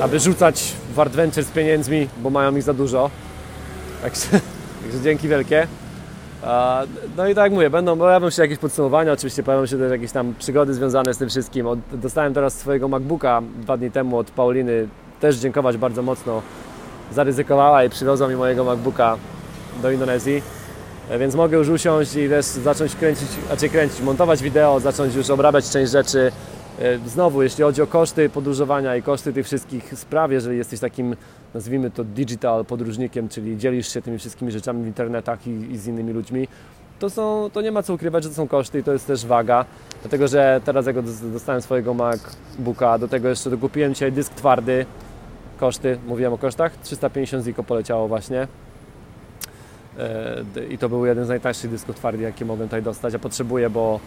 aby 0.00 0.18
rzucać 0.18 0.72
w 0.94 1.00
Adventure 1.00 1.44
z 1.44 1.50
pieniędzmi, 1.50 2.08
bo 2.22 2.30
mają 2.30 2.56
ich 2.56 2.62
za 2.62 2.74
dużo. 2.74 3.10
Także, 4.02 4.26
także 4.82 5.00
dzięki 5.02 5.28
wielkie. 5.28 5.66
No 7.16 7.28
i 7.28 7.34
tak 7.34 7.44
jak 7.44 7.52
mówię, 7.52 7.70
będą, 7.70 7.98
pojawią 7.98 8.30
się 8.30 8.42
jakieś 8.42 8.58
podsumowania, 8.58 9.12
oczywiście 9.12 9.42
pojawią 9.42 9.66
się 9.66 9.78
też 9.78 9.90
jakieś 9.90 10.12
tam 10.12 10.34
przygody 10.38 10.74
związane 10.74 11.14
z 11.14 11.18
tym 11.18 11.28
wszystkim. 11.28 11.66
dostałem 11.92 12.34
teraz 12.34 12.58
swojego 12.58 12.88
MacBooka 12.88 13.42
dwa 13.60 13.76
dni 13.76 13.90
temu 13.90 14.18
od 14.18 14.30
Pauliny, 14.30 14.88
też 15.20 15.36
dziękować 15.36 15.76
bardzo 15.76 16.02
mocno. 16.02 16.42
Zaryzykowała 17.12 17.84
i 17.84 17.90
przywiozła 17.90 18.28
mi 18.28 18.36
mojego 18.36 18.64
MacBooka 18.64 19.16
do 19.82 19.90
Indonezji. 19.90 20.42
E, 21.10 21.18
więc 21.18 21.34
mogę 21.34 21.56
już 21.56 21.68
usiąść 21.68 22.16
i 22.16 22.28
też 22.28 22.46
zacząć 22.46 22.94
kręcić, 22.94 23.28
znaczy 23.46 23.68
kręcić, 23.68 24.00
montować 24.00 24.42
wideo, 24.42 24.80
zacząć 24.80 25.14
już 25.14 25.30
obrabiać 25.30 25.70
część 25.70 25.92
rzeczy. 25.92 26.32
E, 26.80 26.98
znowu, 26.98 27.42
jeśli 27.42 27.64
chodzi 27.64 27.82
o 27.82 27.86
koszty 27.86 28.28
podróżowania 28.28 28.96
i 28.96 29.02
koszty 29.02 29.32
tych 29.32 29.46
wszystkich 29.46 29.98
spraw, 29.98 30.30
jeżeli 30.30 30.58
jesteś 30.58 30.80
takim 30.80 31.16
nazwijmy 31.54 31.90
to 31.90 32.04
digital 32.04 32.64
podróżnikiem, 32.64 33.28
czyli 33.28 33.58
dzielisz 33.58 33.92
się 33.92 34.02
tymi 34.02 34.18
wszystkimi 34.18 34.52
rzeczami 34.52 34.84
w 34.84 34.86
internetach 34.86 35.46
i, 35.46 35.50
i 35.50 35.78
z 35.78 35.86
innymi 35.86 36.12
ludźmi, 36.12 36.48
to, 36.98 37.10
są, 37.10 37.50
to 37.52 37.60
nie 37.60 37.72
ma 37.72 37.82
co 37.82 37.94
ukrywać, 37.94 38.22
że 38.22 38.28
to 38.28 38.34
są 38.34 38.48
koszty 38.48 38.78
i 38.78 38.82
to 38.82 38.92
jest 38.92 39.06
też 39.06 39.26
waga, 39.26 39.64
dlatego 40.02 40.28
że 40.28 40.60
teraz 40.64 40.86
jak 40.86 40.96
dostałem 41.32 41.62
swojego 41.62 41.94
MacBooka, 41.94 42.98
do 42.98 43.08
tego 43.08 43.28
jeszcze 43.28 43.50
dokupiłem 43.50 43.94
dzisiaj 43.94 44.12
dysk 44.12 44.34
twardy, 44.34 44.86
koszty, 45.62 45.98
mówiłem 46.06 46.32
o 46.32 46.38
kosztach, 46.38 46.76
350 46.82 47.44
ziko 47.44 47.62
poleciało 47.62 48.08
właśnie 48.08 48.48
e, 49.98 50.44
i 50.70 50.78
to 50.78 50.88
był 50.88 51.06
jeden 51.06 51.24
z 51.24 51.28
najtańszych 51.28 51.70
dysków 51.70 51.96
twardych, 51.96 52.22
jakie 52.22 52.44
mogłem 52.44 52.68
tutaj 52.68 52.82
dostać, 52.82 53.14
a 53.14 53.18
potrzebuję, 53.18 53.70
bo, 53.70 54.00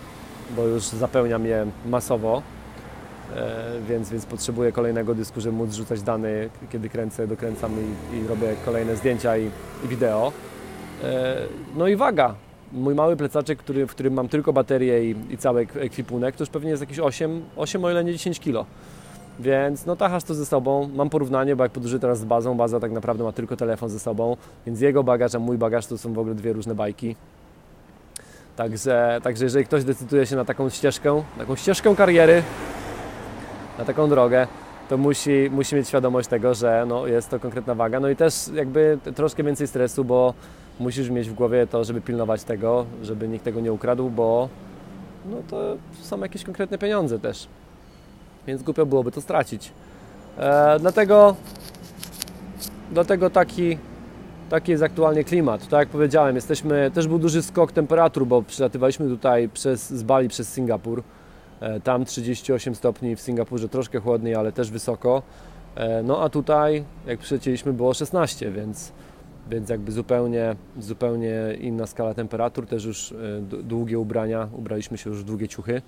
bo 0.55 0.63
już 0.63 0.83
zapełniam 0.83 1.45
je 1.45 1.65
masowo 1.85 2.41
E, 3.35 3.61
więc, 3.89 4.09
więc 4.09 4.25
potrzebuję 4.25 4.71
kolejnego 4.71 5.15
dysku, 5.15 5.41
żeby 5.41 5.57
móc 5.57 5.73
rzucać 5.73 6.01
dane, 6.01 6.29
kiedy 6.71 6.89
kręcę, 6.89 7.27
dokręcam 7.27 7.71
i, 7.71 8.17
i 8.17 8.27
robię 8.27 8.55
kolejne 8.65 8.95
zdjęcia 8.95 9.37
i, 9.37 9.49
i 9.85 9.87
wideo. 9.87 10.31
E, 11.03 11.37
no 11.75 11.87
i 11.87 11.95
waga. 11.95 12.35
Mój 12.71 12.95
mały 12.95 13.17
plecaczek, 13.17 13.59
który, 13.59 13.87
w 13.87 13.91
którym 13.91 14.13
mam 14.13 14.27
tylko 14.27 14.53
baterię 14.53 15.11
i, 15.11 15.15
i 15.29 15.37
cały 15.37 15.67
ekwipunek, 15.75 16.35
to 16.35 16.41
już 16.41 16.49
pewnie 16.49 16.69
jest 16.69 16.81
jakieś 16.81 16.99
8, 16.99 17.41
8 17.55 17.85
o 17.85 17.91
ile 17.91 18.03
nie 18.03 18.13
10 18.13 18.39
kg. 18.39 18.65
Więc 19.39 19.85
no 19.85 19.95
tachasz 19.95 20.23
to 20.23 20.33
ze 20.33 20.45
sobą. 20.45 20.89
Mam 20.95 21.09
porównanie, 21.09 21.55
bo 21.55 21.63
jak 21.63 21.71
podróżuję 21.71 21.99
teraz 21.99 22.19
z 22.19 22.25
bazą, 22.25 22.57
baza 22.57 22.79
tak 22.79 22.91
naprawdę 22.91 23.23
ma 23.23 23.31
tylko 23.31 23.55
telefon 23.55 23.89
ze 23.89 23.99
sobą, 23.99 24.37
więc 24.65 24.81
jego 24.81 25.03
bagaż, 25.03 25.35
a 25.35 25.39
mój 25.39 25.57
bagaż 25.57 25.87
to 25.87 25.97
są 25.97 26.13
w 26.13 26.19
ogóle 26.19 26.35
dwie 26.35 26.53
różne 26.53 26.75
bajki. 26.75 27.15
Także, 28.55 29.19
także 29.23 29.43
jeżeli 29.43 29.65
ktoś 29.65 29.83
decyduje 29.83 30.25
się 30.25 30.35
na 30.35 30.45
taką 30.45 30.69
ścieżkę, 30.69 31.23
taką 31.37 31.55
ścieżkę 31.55 31.95
kariery, 31.95 32.43
na 33.77 33.85
taką 33.85 34.09
drogę, 34.09 34.47
to 34.89 34.97
musi, 34.97 35.49
musi 35.51 35.75
mieć 35.75 35.87
świadomość 35.87 36.27
tego, 36.27 36.53
że 36.53 36.85
no, 36.87 37.07
jest 37.07 37.29
to 37.29 37.39
konkretna 37.39 37.75
waga. 37.75 37.99
No 37.99 38.09
i 38.09 38.15
też 38.15 38.47
jakby 38.53 38.97
troszkę 39.15 39.43
więcej 39.43 39.67
stresu, 39.67 40.05
bo 40.05 40.33
musisz 40.79 41.09
mieć 41.09 41.29
w 41.29 41.33
głowie 41.33 41.67
to, 41.67 41.83
żeby 41.83 42.01
pilnować 42.01 42.43
tego, 42.43 42.85
żeby 43.03 43.27
nikt 43.27 43.45
tego 43.45 43.59
nie 43.59 43.73
ukradł, 43.73 44.09
bo 44.09 44.49
no 45.25 45.37
to 45.49 45.77
są 46.01 46.19
jakieś 46.19 46.43
konkretne 46.43 46.77
pieniądze 46.77 47.19
też. 47.19 47.47
Więc 48.47 48.63
głupio 48.63 48.85
byłoby 48.85 49.11
to 49.11 49.21
stracić. 49.21 49.71
E, 50.37 50.79
dlatego, 50.79 51.35
dlatego 52.91 53.29
taki, 53.29 53.77
taki 54.49 54.71
jest 54.71 54.83
aktualnie 54.83 55.23
klimat. 55.23 55.67
Tak 55.67 55.79
jak 55.79 55.89
powiedziałem, 55.89 56.35
jesteśmy, 56.35 56.91
też 56.93 57.07
był 57.07 57.19
duży 57.19 57.41
skok 57.41 57.71
temperatur, 57.71 58.27
bo 58.27 58.41
przylatywaliśmy 58.41 59.07
tutaj 59.07 59.49
przez, 59.49 59.89
z 59.89 60.03
Bali 60.03 60.29
przez 60.29 60.53
Singapur 60.53 61.03
E, 61.59 61.79
tam 61.79 62.05
38 62.05 62.75
stopni, 62.75 63.15
w 63.15 63.21
Singapurze 63.21 63.69
troszkę 63.69 63.99
chłodniej, 63.99 64.35
ale 64.35 64.51
też 64.51 64.71
wysoko. 64.71 65.21
E, 65.75 66.03
no 66.03 66.21
a 66.21 66.29
tutaj, 66.29 66.83
jak 67.07 67.19
przylecieliśmy, 67.19 67.73
było 67.73 67.93
16, 67.93 68.51
więc, 68.51 68.91
więc 69.49 69.69
jakby 69.69 69.91
zupełnie, 69.91 70.55
zupełnie 70.79 71.33
inna 71.59 71.87
skala 71.87 72.13
temperatur, 72.13 72.67
też 72.67 72.85
już 72.85 73.11
e, 73.11 73.15
długie 73.63 73.99
ubrania, 73.99 74.47
ubraliśmy 74.53 74.97
się 74.97 75.09
już 75.09 75.19
w 75.19 75.23
długie 75.23 75.47
ciuchy 75.47 75.81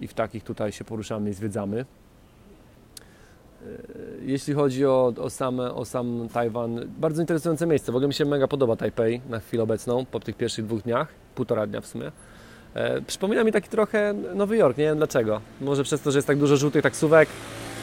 i 0.00 0.06
w 0.08 0.14
takich 0.14 0.44
tutaj 0.44 0.72
się 0.72 0.84
poruszamy 0.84 1.30
i 1.30 1.32
zwiedzamy. 1.32 1.84
Jeśli 4.22 4.54
chodzi 4.54 4.86
o, 4.86 5.12
o, 5.18 5.30
same, 5.30 5.74
o 5.74 5.84
sam 5.84 6.28
Tajwan, 6.32 6.80
bardzo 6.98 7.22
interesujące 7.22 7.66
miejsce. 7.66 7.92
W 7.92 7.94
ogóle 7.96 8.08
mi 8.08 8.14
się 8.14 8.24
mega 8.24 8.48
podoba 8.48 8.76
Tajpej 8.76 9.20
na 9.28 9.40
chwilę 9.40 9.62
obecną, 9.62 10.04
po 10.04 10.20
tych 10.20 10.36
pierwszych 10.36 10.66
dwóch 10.66 10.82
dniach, 10.82 11.08
półtora 11.34 11.66
dnia 11.66 11.80
w 11.80 11.86
sumie. 11.86 12.12
E, 12.74 13.02
przypomina 13.02 13.44
mi 13.44 13.52
taki 13.52 13.68
trochę 13.68 14.14
Nowy 14.34 14.56
Jork, 14.56 14.78
nie 14.78 14.84
wiem 14.84 14.96
dlaczego. 14.96 15.40
Może 15.60 15.84
przez 15.84 16.00
to, 16.00 16.10
że 16.10 16.18
jest 16.18 16.26
tak 16.26 16.38
dużo 16.38 16.56
żółtych 16.56 16.82
taksówek, 16.82 17.28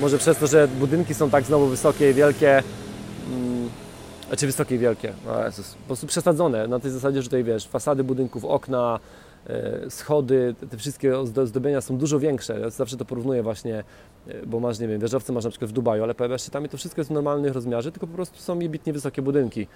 może 0.01 0.17
przez 0.17 0.37
to, 0.37 0.47
że 0.47 0.67
budynki 0.67 1.13
są 1.13 1.29
tak 1.29 1.43
znowu 1.43 1.67
wysokie 1.67 2.11
i 2.11 2.13
wielkie. 2.13 2.63
Hmm, 3.29 3.69
znaczy 4.27 4.45
wysokie 4.45 4.75
i 4.75 4.77
wielkie, 4.79 5.13
o 5.27 5.45
Jezus, 5.45 5.73
po 5.73 5.87
prostu 5.87 6.07
przesadzone 6.07 6.67
na 6.67 6.79
tej 6.79 6.91
zasadzie, 6.91 7.21
że 7.21 7.27
tutaj 7.27 7.43
wiesz, 7.43 7.67
fasady 7.67 8.03
budynków, 8.03 8.45
okna, 8.45 8.99
e, 8.99 9.32
schody, 9.89 10.55
te 10.69 10.77
wszystkie 10.77 11.19
ozdobienia 11.19 11.81
są 11.81 11.97
dużo 11.97 12.19
większe. 12.19 12.59
Ja 12.59 12.69
zawsze 12.69 12.97
to 12.97 13.05
porównuję 13.05 13.43
właśnie, 13.43 13.83
e, 14.27 14.45
bo 14.45 14.59
masz, 14.59 14.79
nie 14.79 14.87
wiem, 14.87 15.01
wieżowce 15.01 15.33
masz 15.33 15.43
na 15.43 15.49
przykład 15.49 15.71
w 15.71 15.73
Dubaju, 15.73 16.03
ale 16.03 16.15
pojawiasz 16.15 16.43
się 16.45 16.51
tam 16.51 16.65
i 16.65 16.69
to 16.69 16.77
wszystko 16.77 17.01
jest 17.01 17.09
w 17.09 17.13
normalnych 17.13 17.53
rozmiarze, 17.53 17.91
tylko 17.91 18.07
po 18.07 18.13
prostu 18.13 18.39
są 18.39 18.59
jebitnie 18.59 18.93
wysokie 18.93 19.21
budynki. 19.21 19.67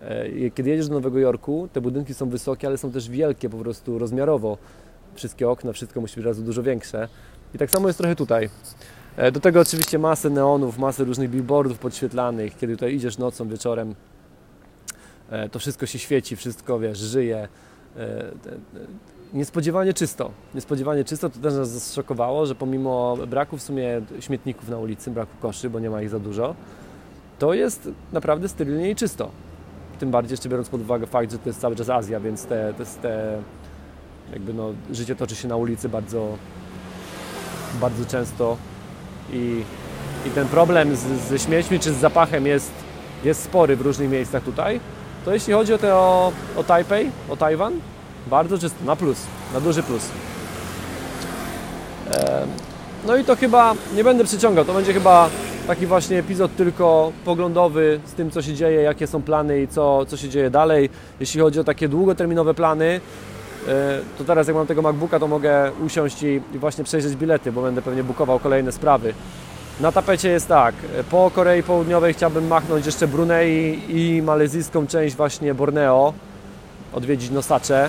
E, 0.00 0.50
kiedy 0.50 0.70
jedziesz 0.70 0.88
do 0.88 0.94
Nowego 0.94 1.18
Jorku, 1.18 1.68
te 1.72 1.80
budynki 1.80 2.14
są 2.14 2.28
wysokie, 2.28 2.66
ale 2.66 2.78
są 2.78 2.92
też 2.92 3.08
wielkie 3.08 3.50
po 3.50 3.58
prostu 3.58 3.98
rozmiarowo. 3.98 4.58
Wszystkie 5.14 5.48
okna, 5.48 5.72
wszystko 5.72 6.00
musi 6.00 6.16
być 6.16 6.24
razu 6.24 6.42
dużo 6.42 6.62
większe. 6.62 7.08
I 7.54 7.58
tak 7.58 7.70
samo 7.70 7.88
jest 7.88 7.98
trochę 7.98 8.16
tutaj. 8.16 8.50
E, 9.16 9.32
do 9.32 9.40
tego 9.40 9.60
oczywiście 9.60 9.98
masę 9.98 10.30
neonów, 10.30 10.78
masę 10.78 11.04
różnych 11.04 11.30
billboardów 11.30 11.78
podświetlanych. 11.78 12.56
Kiedy 12.56 12.76
tutaj 12.76 12.94
idziesz 12.94 13.18
nocą, 13.18 13.48
wieczorem, 13.48 13.94
e, 15.30 15.48
to 15.48 15.58
wszystko 15.58 15.86
się 15.86 15.98
świeci, 15.98 16.36
wszystko, 16.36 16.78
wiesz, 16.78 16.98
żyje. 16.98 17.48
Niespodziewanie 19.32 19.94
czysto. 19.94 20.30
Niespodziewanie 20.54 21.04
czysto, 21.04 21.30
to 21.30 21.38
też 21.38 21.54
nas 21.54 21.70
zaszokowało, 21.70 22.46
że 22.46 22.54
pomimo 22.54 23.16
braku 23.26 23.56
w 23.56 23.62
sumie 23.62 24.00
śmietników 24.20 24.68
na 24.68 24.78
ulicy, 24.78 25.10
braku 25.10 25.32
koszy, 25.42 25.70
bo 25.70 25.80
nie 25.80 25.90
ma 25.90 26.02
ich 26.02 26.10
za 26.10 26.18
dużo, 26.18 26.54
to 27.38 27.54
jest 27.54 27.88
naprawdę 28.12 28.48
sterylnie 28.48 28.90
i 28.90 28.96
czysto. 28.96 29.30
Tym 29.98 30.10
bardziej 30.10 30.32
jeszcze 30.32 30.48
biorąc 30.48 30.68
pod 30.68 30.80
uwagę 30.80 31.06
fakt, 31.06 31.32
że 31.32 31.38
to 31.38 31.48
jest 31.48 31.60
cały 31.60 31.76
czas 31.76 31.88
Azja, 31.88 32.20
więc 32.20 32.44
te, 32.44 32.74
te, 32.74 32.84
te 33.02 33.42
jakby 34.32 34.54
no, 34.54 34.72
życie 34.92 35.16
toczy 35.16 35.36
się 35.36 35.48
na 35.48 35.56
ulicy 35.56 35.88
bardzo, 35.88 36.36
bardzo 37.80 38.06
często 38.06 38.56
i, 39.32 39.62
i 40.26 40.30
ten 40.30 40.48
problem 40.48 40.96
z, 40.96 41.00
ze 41.00 41.38
śmiećmi 41.38 41.80
czy 41.80 41.92
z 41.92 41.96
zapachem 41.96 42.46
jest, 42.46 42.72
jest 43.24 43.42
spory 43.42 43.76
w 43.76 43.80
różnych 43.80 44.10
miejscach 44.10 44.44
tutaj. 44.44 44.80
To 45.24 45.34
jeśli 45.34 45.52
chodzi 45.52 45.74
o, 45.74 45.78
te, 45.78 45.94
o, 45.94 46.32
o 46.56 46.64
Taipei, 46.64 47.10
o 47.28 47.36
Tajwan, 47.36 47.72
bardzo 48.26 48.58
czysto, 48.58 48.84
na 48.84 48.96
plus, 48.96 49.18
na 49.54 49.60
duży 49.60 49.82
plus. 49.82 50.02
No 53.06 53.16
i 53.16 53.24
to 53.24 53.36
chyba, 53.36 53.74
nie 53.94 54.04
będę 54.04 54.24
przyciągał, 54.24 54.64
to 54.64 54.74
będzie 54.74 54.92
chyba 54.92 55.30
taki 55.66 55.86
właśnie 55.86 56.18
epizod 56.18 56.56
tylko 56.56 57.12
poglądowy 57.24 58.00
z 58.06 58.12
tym, 58.12 58.30
co 58.30 58.42
się 58.42 58.54
dzieje, 58.54 58.82
jakie 58.82 59.06
są 59.06 59.22
plany 59.22 59.62
i 59.62 59.68
co, 59.68 60.06
co 60.06 60.16
się 60.16 60.28
dzieje 60.28 60.50
dalej. 60.50 60.90
Jeśli 61.20 61.40
chodzi 61.40 61.60
o 61.60 61.64
takie 61.64 61.88
długoterminowe 61.88 62.54
plany, 62.54 63.00
e, 63.68 63.98
to 64.18 64.24
teraz 64.24 64.46
jak 64.46 64.56
mam 64.56 64.66
tego 64.66 64.82
MacBooka, 64.82 65.18
to 65.18 65.28
mogę 65.28 65.72
usiąść 65.86 66.22
i, 66.22 66.40
i 66.54 66.58
właśnie 66.58 66.84
przejrzeć 66.84 67.16
bilety, 67.16 67.52
bo 67.52 67.62
będę 67.62 67.82
pewnie 67.82 68.04
bukował 68.04 68.38
kolejne 68.38 68.72
sprawy. 68.72 69.14
Na 69.80 69.92
tapecie 69.92 70.28
jest 70.28 70.48
tak, 70.48 70.74
po 71.10 71.30
Korei 71.34 71.62
Południowej 71.62 72.14
chciałbym 72.14 72.46
machnąć 72.46 72.86
jeszcze 72.86 73.08
Brunei 73.08 73.82
i 73.88 74.22
malezyjską 74.22 74.86
część 74.86 75.16
właśnie 75.16 75.54
Borneo, 75.54 76.12
odwiedzić 76.92 77.30
Nosacze, 77.30 77.88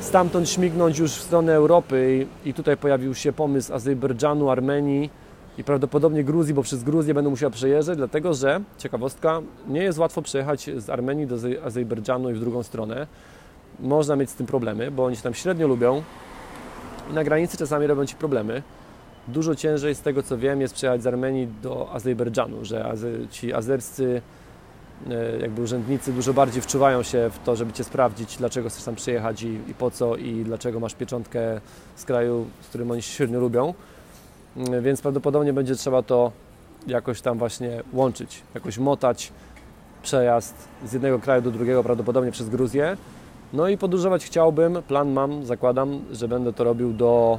stamtąd 0.00 0.50
śmignąć 0.50 0.98
już 0.98 1.12
w 1.12 1.22
stronę 1.22 1.54
Europy 1.54 2.26
i, 2.44 2.54
tutaj 2.54 2.76
pojawił 2.76 3.14
się 3.14 3.32
pomysł 3.32 3.74
Azerbejdżanu, 3.74 4.50
Armenii, 4.50 5.10
i 5.58 5.64
prawdopodobnie 5.64 6.24
Gruzji, 6.24 6.54
bo 6.54 6.62
przez 6.62 6.84
Gruzję 6.84 7.14
będę 7.14 7.30
musiał 7.30 7.50
przejeżdżać, 7.50 7.96
dlatego 7.96 8.34
że, 8.34 8.60
ciekawostka, 8.78 9.40
nie 9.68 9.82
jest 9.82 9.98
łatwo 9.98 10.22
przejechać 10.22 10.70
z 10.76 10.90
Armenii 10.90 11.26
do 11.26 11.36
Azerbejdżanu 11.64 12.30
i 12.30 12.34
w 12.34 12.40
drugą 12.40 12.62
stronę. 12.62 13.06
Można 13.80 14.16
mieć 14.16 14.30
z 14.30 14.34
tym 14.34 14.46
problemy, 14.46 14.90
bo 14.90 15.04
oni 15.04 15.16
się 15.16 15.22
tam 15.22 15.34
średnio 15.34 15.68
lubią 15.68 16.02
i 17.10 17.14
na 17.14 17.24
granicy 17.24 17.56
czasami 17.56 17.86
robią 17.86 18.06
Ci 18.06 18.16
problemy. 18.16 18.62
Dużo 19.28 19.54
ciężej 19.54 19.94
z 19.94 20.00
tego 20.00 20.22
co 20.22 20.38
wiem 20.38 20.60
jest 20.60 20.74
przejechać 20.74 21.02
z 21.02 21.06
Armenii 21.06 21.48
do 21.62 21.92
Azerbejdżanu, 21.92 22.64
że 22.64 22.94
ci 23.30 23.52
azerscy 23.52 24.22
e, 25.10 25.38
jakby 25.38 25.62
urzędnicy 25.62 26.12
dużo 26.12 26.34
bardziej 26.34 26.62
wczuwają 26.62 27.02
się 27.02 27.30
w 27.30 27.38
to, 27.44 27.56
żeby 27.56 27.72
Cię 27.72 27.84
sprawdzić, 27.84 28.36
dlaczego 28.36 28.68
chcesz 28.68 28.84
tam 28.84 28.94
przyjechać 28.94 29.42
i, 29.42 29.58
i 29.68 29.74
po 29.78 29.90
co 29.90 30.16
i 30.16 30.44
dlaczego 30.44 30.80
masz 30.80 30.94
pieczątkę 30.94 31.60
z 31.96 32.04
kraju, 32.04 32.46
z 32.62 32.68
którym 32.68 32.90
oni 32.90 33.02
się 33.02 33.12
średnio 33.12 33.40
lubią. 33.40 33.74
Mm, 34.56 34.82
więc 34.82 35.00
prawdopodobnie 35.00 35.52
będzie 35.52 35.74
trzeba 35.74 36.02
to 36.02 36.32
jakoś 36.86 37.20
tam 37.20 37.38
właśnie 37.38 37.82
łączyć, 37.92 38.42
jakoś 38.54 38.78
motać 38.78 39.32
przejazd 40.02 40.54
z 40.84 40.92
jednego 40.92 41.18
kraju 41.18 41.42
do 41.42 41.50
drugiego, 41.50 41.82
prawdopodobnie 41.82 42.32
przez 42.32 42.48
Gruzję. 42.48 42.96
No 43.52 43.68
i 43.68 43.78
podróżować 43.78 44.24
chciałbym, 44.24 44.82
plan 44.82 45.12
mam, 45.12 45.46
zakładam, 45.46 46.00
że 46.12 46.28
będę 46.28 46.52
to 46.52 46.64
robił 46.64 46.92
do, 46.92 47.38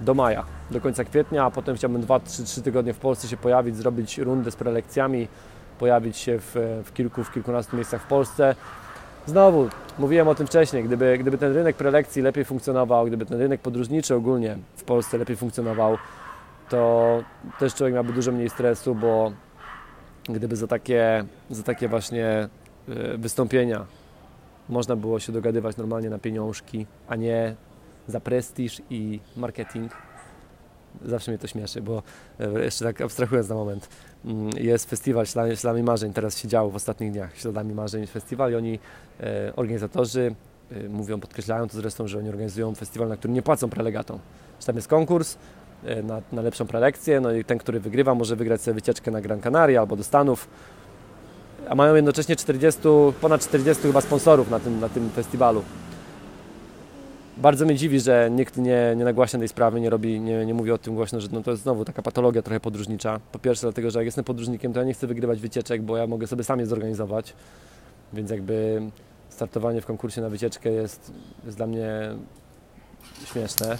do 0.00 0.14
maja, 0.14 0.44
do 0.70 0.80
końca 0.80 1.04
kwietnia, 1.04 1.44
a 1.44 1.50
potem 1.50 1.76
chciałbym 1.76 2.02
2-3 2.02 2.62
tygodnie 2.62 2.94
w 2.94 2.98
Polsce 2.98 3.28
się 3.28 3.36
pojawić, 3.36 3.76
zrobić 3.76 4.18
rundę 4.18 4.50
z 4.50 4.56
prelekcjami, 4.56 5.28
pojawić 5.78 6.16
się 6.16 6.38
w, 6.38 6.82
w 6.84 6.92
kilku, 6.92 7.24
w 7.24 7.32
kilkunastu 7.32 7.76
miejscach 7.76 8.02
w 8.02 8.06
Polsce. 8.06 8.54
Znowu, 9.26 9.68
mówiłem 9.98 10.28
o 10.28 10.34
tym 10.34 10.46
wcześniej, 10.46 10.84
gdyby, 10.84 11.18
gdyby 11.18 11.38
ten 11.38 11.52
rynek 11.52 11.76
prelekcji 11.76 12.22
lepiej 12.22 12.44
funkcjonował, 12.44 13.06
gdyby 13.06 13.26
ten 13.26 13.38
rynek 13.38 13.60
podróżniczy 13.60 14.14
ogólnie 14.14 14.58
w 14.76 14.84
Polsce 14.84 15.18
lepiej 15.18 15.36
funkcjonował, 15.36 15.96
to 16.68 17.22
też 17.58 17.74
człowiek 17.74 17.94
miałby 17.94 18.12
dużo 18.12 18.32
mniej 18.32 18.50
stresu, 18.50 18.94
bo 18.94 19.32
gdyby 20.28 20.56
za 20.56 20.66
takie, 20.66 21.24
za 21.50 21.62
takie 21.62 21.88
właśnie 21.88 22.26
e, 22.88 23.18
wystąpienia 23.18 23.86
można 24.68 24.96
było 24.96 25.20
się 25.20 25.32
dogadywać 25.32 25.76
normalnie 25.76 26.10
na 26.10 26.18
pieniążki, 26.18 26.86
a 27.08 27.16
nie 27.16 27.54
za 28.08 28.20
prestiż 28.20 28.82
i 28.90 29.20
marketing. 29.36 29.92
Zawsze 31.04 31.30
mnie 31.30 31.38
to 31.38 31.46
śmieszy, 31.46 31.82
bo 31.82 32.02
e, 32.40 32.64
jeszcze 32.64 32.84
tak 32.84 33.00
abstrahując 33.00 33.48
na 33.48 33.54
moment, 33.54 33.88
mm, 34.24 34.50
jest 34.56 34.90
festiwal 34.90 35.26
Śladami 35.26 35.82
Marzeń, 35.82 36.12
teraz 36.12 36.38
się 36.38 36.48
działo 36.48 36.70
w 36.70 36.76
ostatnich 36.76 37.12
dniach, 37.12 37.36
Śladami 37.36 37.74
Marzeń 37.74 38.06
festiwal 38.06 38.52
i 38.52 38.54
oni, 38.54 38.78
e, 39.20 39.52
organizatorzy, 39.56 40.34
mówią, 40.88 41.20
podkreślają 41.20 41.68
to 41.68 41.76
zresztą, 41.76 42.08
że 42.08 42.18
oni 42.18 42.28
organizują 42.28 42.74
festiwal, 42.74 43.08
na 43.08 43.16
którym 43.16 43.34
nie 43.34 43.42
płacą 43.42 43.70
prelegatom. 43.70 44.18
Tam 44.66 44.76
jest 44.76 44.88
konkurs, 44.88 45.38
E, 45.84 46.02
na, 46.02 46.22
na 46.32 46.42
lepszą 46.42 46.66
prelekcję, 46.66 47.20
no 47.20 47.32
i 47.32 47.44
ten, 47.44 47.58
który 47.58 47.80
wygrywa, 47.80 48.14
może 48.14 48.36
wygrać 48.36 48.62
sobie 48.62 48.74
wycieczkę 48.74 49.10
na 49.10 49.20
Gran 49.20 49.40
Canaria 49.40 49.80
albo 49.80 49.96
do 49.96 50.04
Stanów. 50.04 50.48
A 51.68 51.74
mają 51.74 51.94
jednocześnie 51.94 52.36
40, 52.36 52.80
ponad 53.20 53.40
40 53.40 53.82
chyba 53.82 54.00
sponsorów 54.00 54.50
na 54.50 54.60
tym, 54.60 54.80
na 54.80 54.88
tym 54.88 55.10
festiwalu. 55.10 55.62
Bardzo 57.42 57.64
mnie 57.64 57.74
dziwi, 57.74 58.00
że 58.00 58.28
nikt 58.30 58.56
nie, 58.56 58.94
nie 58.96 59.04
nagłaśnia 59.04 59.38
tej 59.38 59.48
sprawy, 59.48 59.80
nie, 59.80 59.90
robi, 59.90 60.20
nie, 60.20 60.46
nie 60.46 60.54
mówi 60.54 60.72
o 60.72 60.78
tym 60.78 60.94
głośno, 60.94 61.20
że 61.20 61.28
no 61.32 61.42
to 61.42 61.50
jest 61.50 61.62
znowu 61.62 61.84
taka 61.84 62.02
patologia 62.02 62.42
trochę 62.42 62.60
podróżnicza. 62.60 63.20
Po 63.32 63.38
pierwsze 63.38 63.62
dlatego, 63.62 63.90
że 63.90 63.98
jak 63.98 64.06
jestem 64.06 64.24
podróżnikiem, 64.24 64.72
to 64.72 64.80
ja 64.80 64.86
nie 64.86 64.94
chcę 64.94 65.06
wygrywać 65.06 65.40
wycieczek, 65.40 65.82
bo 65.82 65.96
ja 65.96 66.06
mogę 66.06 66.26
sobie 66.26 66.44
sam 66.44 66.60
je 66.60 66.66
zorganizować. 66.66 67.34
Więc 68.12 68.30
jakby 68.30 68.82
startowanie 69.28 69.80
w 69.80 69.86
konkursie 69.86 70.20
na 70.20 70.28
wycieczkę 70.28 70.70
jest, 70.70 71.12
jest 71.44 71.56
dla 71.56 71.66
mnie 71.66 71.90
śmieszne. 73.24 73.78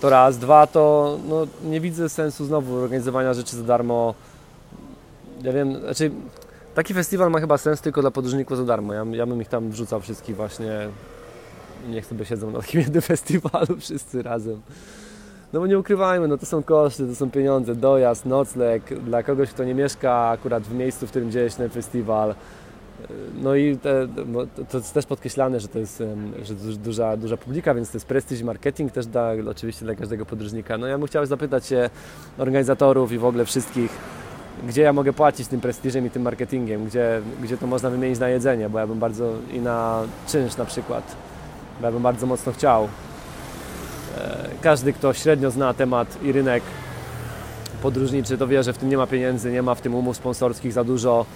To 0.00 0.10
raz. 0.10 0.38
Dwa, 0.38 0.66
to 0.66 1.18
no, 1.28 1.46
nie 1.64 1.80
widzę 1.80 2.08
sensu 2.08 2.44
znowu 2.44 2.76
organizowania 2.76 3.34
rzeczy 3.34 3.56
za 3.56 3.62
darmo. 3.62 4.14
Ja 5.42 5.52
wiem, 5.52 5.80
znaczy 5.80 6.10
taki 6.74 6.94
festiwal 6.94 7.30
ma 7.30 7.40
chyba 7.40 7.58
sens 7.58 7.80
tylko 7.80 8.00
dla 8.00 8.10
podróżników 8.10 8.56
za 8.56 8.64
darmo. 8.64 8.94
Ja, 8.94 9.04
ja 9.12 9.26
bym 9.26 9.42
ich 9.42 9.48
tam 9.48 9.70
wrzucał 9.70 10.00
wszystkich 10.00 10.36
właśnie. 10.36 10.88
Niech 11.88 12.06
sobie 12.06 12.24
siedzą 12.24 12.50
na 12.50 12.60
takim 12.60 12.80
jednym 12.80 13.02
festiwalu 13.12 13.76
wszyscy 13.78 14.22
razem. 14.22 14.60
No 15.52 15.60
bo 15.60 15.66
nie 15.66 15.78
ukrywajmy, 15.78 16.28
no 16.28 16.38
to 16.38 16.46
są 16.46 16.62
koszty, 16.62 17.06
to 17.06 17.14
są 17.14 17.30
pieniądze, 17.30 17.74
dojazd, 17.74 18.26
nocleg. 18.26 19.00
Dla 19.04 19.22
kogoś, 19.22 19.50
kto 19.50 19.64
nie 19.64 19.74
mieszka 19.74 20.28
akurat 20.28 20.62
w 20.62 20.74
miejscu, 20.74 21.06
w 21.06 21.10
którym 21.10 21.30
dzieje 21.30 21.50
się 21.50 21.56
ten 21.56 21.70
festiwal. 21.70 22.34
No 23.42 23.54
i 23.54 23.76
te, 23.76 24.08
to 24.70 24.78
jest 24.78 24.94
też 24.94 25.06
podkreślane, 25.06 25.60
że 25.60 25.68
to 25.68 25.78
jest 25.78 26.02
że 26.42 26.54
duża, 26.54 27.16
duża 27.16 27.36
publika, 27.36 27.74
więc 27.74 27.90
to 27.90 27.96
jest 27.96 28.06
prestiż 28.06 28.42
marketing 28.42 28.92
też 28.92 29.06
da, 29.06 29.32
oczywiście 29.50 29.84
dla 29.84 29.94
każdego 29.94 30.26
podróżnika. 30.26 30.78
No 30.78 30.86
ja 30.86 30.98
bym 30.98 31.06
chciał 31.06 31.26
zapytać 31.26 31.66
się 31.66 31.90
organizatorów 32.38 33.12
i 33.12 33.18
w 33.18 33.24
ogóle 33.24 33.44
wszystkich, 33.44 33.90
gdzie 34.68 34.82
ja 34.82 34.92
mogę 34.92 35.12
płacić 35.12 35.48
tym 35.48 35.60
prestiżem 35.60 36.06
i 36.06 36.10
tym 36.10 36.22
marketingiem, 36.22 36.84
gdzie, 36.84 37.20
gdzie 37.42 37.56
to 37.56 37.66
można 37.66 37.90
wymienić 37.90 38.18
na 38.18 38.28
jedzenie, 38.28 38.68
bo 38.68 38.78
ja 38.78 38.86
bym 38.86 38.98
bardzo 38.98 39.32
i 39.52 39.58
na 39.58 40.02
czynsz 40.28 40.56
na 40.56 40.64
przykład, 40.64 41.16
bo 41.80 41.86
ja 41.86 41.92
bym 41.92 42.02
bardzo 42.02 42.26
mocno 42.26 42.52
chciał. 42.52 42.88
każdy, 44.60 44.92
kto 44.92 45.12
średnio 45.12 45.50
zna 45.50 45.74
temat 45.74 46.22
i 46.22 46.32
rynek 46.32 46.62
podróżniczy, 47.82 48.38
to 48.38 48.46
wie, 48.46 48.62
że 48.62 48.72
w 48.72 48.78
tym 48.78 48.88
nie 48.88 48.96
ma 48.96 49.06
pieniędzy, 49.06 49.52
nie 49.52 49.62
ma 49.62 49.74
w 49.74 49.80
tym 49.80 49.94
umów 49.94 50.16
sponsorskich 50.16 50.72
za 50.72 50.84
dużo, 50.84 51.26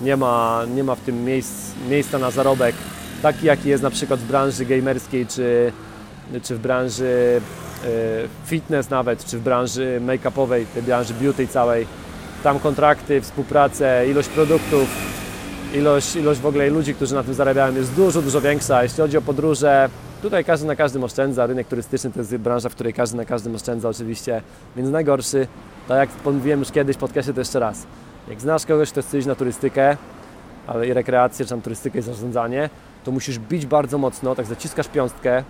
nie 0.00 0.16
ma, 0.16 0.62
nie 0.74 0.84
ma 0.84 0.94
w 0.94 1.00
tym 1.00 1.24
miejsc, 1.24 1.72
miejsca 1.88 2.18
na 2.18 2.30
zarobek, 2.30 2.74
taki 3.22 3.46
jaki 3.46 3.68
jest 3.68 3.82
na 3.82 3.90
przykład 3.90 4.20
w 4.20 4.26
branży 4.26 4.64
gamerskiej, 4.64 5.26
czy, 5.26 5.72
czy 6.42 6.54
w 6.54 6.58
branży 6.58 7.40
e, 7.84 7.88
fitness 8.46 8.90
nawet, 8.90 9.24
czy 9.24 9.38
w 9.38 9.42
branży 9.42 10.00
make-upowej, 10.06 10.64
tej 10.74 10.82
branży 10.82 11.14
beauty 11.14 11.48
całej. 11.48 11.86
Tam 12.42 12.58
kontrakty, 12.58 13.20
współpracę, 13.20 14.08
ilość 14.10 14.28
produktów, 14.28 14.88
ilość, 15.74 16.16
ilość 16.16 16.40
w 16.40 16.46
ogóle 16.46 16.70
ludzi, 16.70 16.94
którzy 16.94 17.14
na 17.14 17.22
tym 17.22 17.34
zarabiają 17.34 17.74
jest 17.74 17.94
dużo, 17.94 18.22
dużo 18.22 18.40
większa. 18.40 18.82
Jeśli 18.82 19.02
chodzi 19.02 19.16
o 19.16 19.22
podróże, 19.22 19.88
tutaj 20.22 20.44
każdy 20.44 20.66
na 20.66 20.76
każdym 20.76 21.04
oszczędza. 21.04 21.46
Rynek 21.46 21.68
turystyczny 21.68 22.10
to 22.10 22.18
jest 22.18 22.36
branża, 22.36 22.68
w 22.68 22.74
której 22.74 22.94
każdy 22.94 23.16
na 23.16 23.24
każdym 23.24 23.54
oszczędza 23.54 23.88
oczywiście, 23.88 24.42
więc 24.76 24.90
najgorszy, 24.90 25.46
tak 25.88 25.98
jak 25.98 26.34
mówiłem 26.34 26.60
już 26.60 26.70
kiedyś, 26.70 26.96
podkreślę 26.96 27.34
to 27.34 27.40
jeszcze 27.40 27.60
raz. 27.60 27.86
Jak 28.28 28.40
znasz 28.40 28.66
kogoś, 28.66 28.90
kto 28.90 29.02
chce 29.02 29.18
iść 29.18 29.26
na 29.26 29.34
turystykę, 29.34 29.96
ale 30.66 30.86
i 30.88 30.92
rekreację, 30.92 31.44
czy 31.44 31.50
tam 31.50 31.62
turystykę 31.62 31.98
i 31.98 32.02
zarządzanie, 32.02 32.70
to 33.04 33.10
musisz 33.10 33.38
bić 33.38 33.66
bardzo 33.66 33.98
mocno, 33.98 34.34
tak 34.34 34.46
zaciskasz 34.46 34.88
piąstkę, 34.88 35.44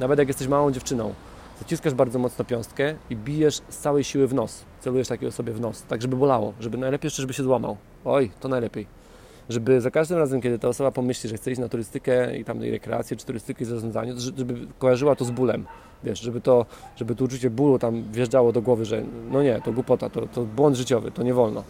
nawet 0.00 0.18
jak 0.18 0.28
jesteś 0.28 0.48
małą 0.48 0.70
dziewczyną, 0.70 1.14
zaciskasz 1.58 1.94
bardzo 1.94 2.18
mocno 2.18 2.44
piąstkę 2.44 2.94
i 3.10 3.16
bijesz 3.16 3.54
z 3.68 3.78
całej 3.78 4.04
siły 4.04 4.26
w 4.26 4.34
nos. 4.34 4.64
Celujesz 4.80 5.08
takiej 5.08 5.28
osobie 5.28 5.52
w 5.52 5.60
nos, 5.60 5.82
tak 5.82 6.02
żeby 6.02 6.16
bolało, 6.16 6.52
żeby 6.60 6.78
najlepiej 6.78 7.06
jeszcze, 7.06 7.22
żeby 7.22 7.34
się 7.34 7.42
złamał. 7.42 7.76
Oj, 8.04 8.30
to 8.40 8.48
najlepiej. 8.48 9.01
Żeby 9.48 9.80
za 9.80 9.90
każdym 9.90 10.18
razem, 10.18 10.40
kiedy 10.40 10.58
ta 10.58 10.68
osoba 10.68 10.90
pomyśli, 10.90 11.30
że 11.30 11.36
chce 11.36 11.52
iść 11.52 11.60
na 11.60 11.68
turystykę 11.68 12.38
i 12.38 12.44
tam 12.44 12.62
rekreację, 12.62 13.16
czy 13.16 13.26
turystykę 13.26 13.64
i 13.64 13.66
zarządzanie, 13.66 14.12
żeby 14.36 14.54
kojarzyła 14.78 15.16
to 15.16 15.24
z 15.24 15.30
bólem. 15.30 15.66
Wiesz, 16.04 16.20
żeby 16.20 16.40
to, 16.40 16.66
żeby 16.96 17.14
to 17.14 17.24
uczucie 17.24 17.50
bólu 17.50 17.78
tam 17.78 18.02
wjeżdżało 18.12 18.52
do 18.52 18.62
głowy, 18.62 18.84
że 18.84 19.02
no 19.30 19.42
nie, 19.42 19.60
to 19.64 19.72
głupota, 19.72 20.10
to, 20.10 20.26
to 20.26 20.42
błąd 20.42 20.76
życiowy, 20.76 21.10
to 21.10 21.22
nie 21.22 21.34
wolno 21.34 21.64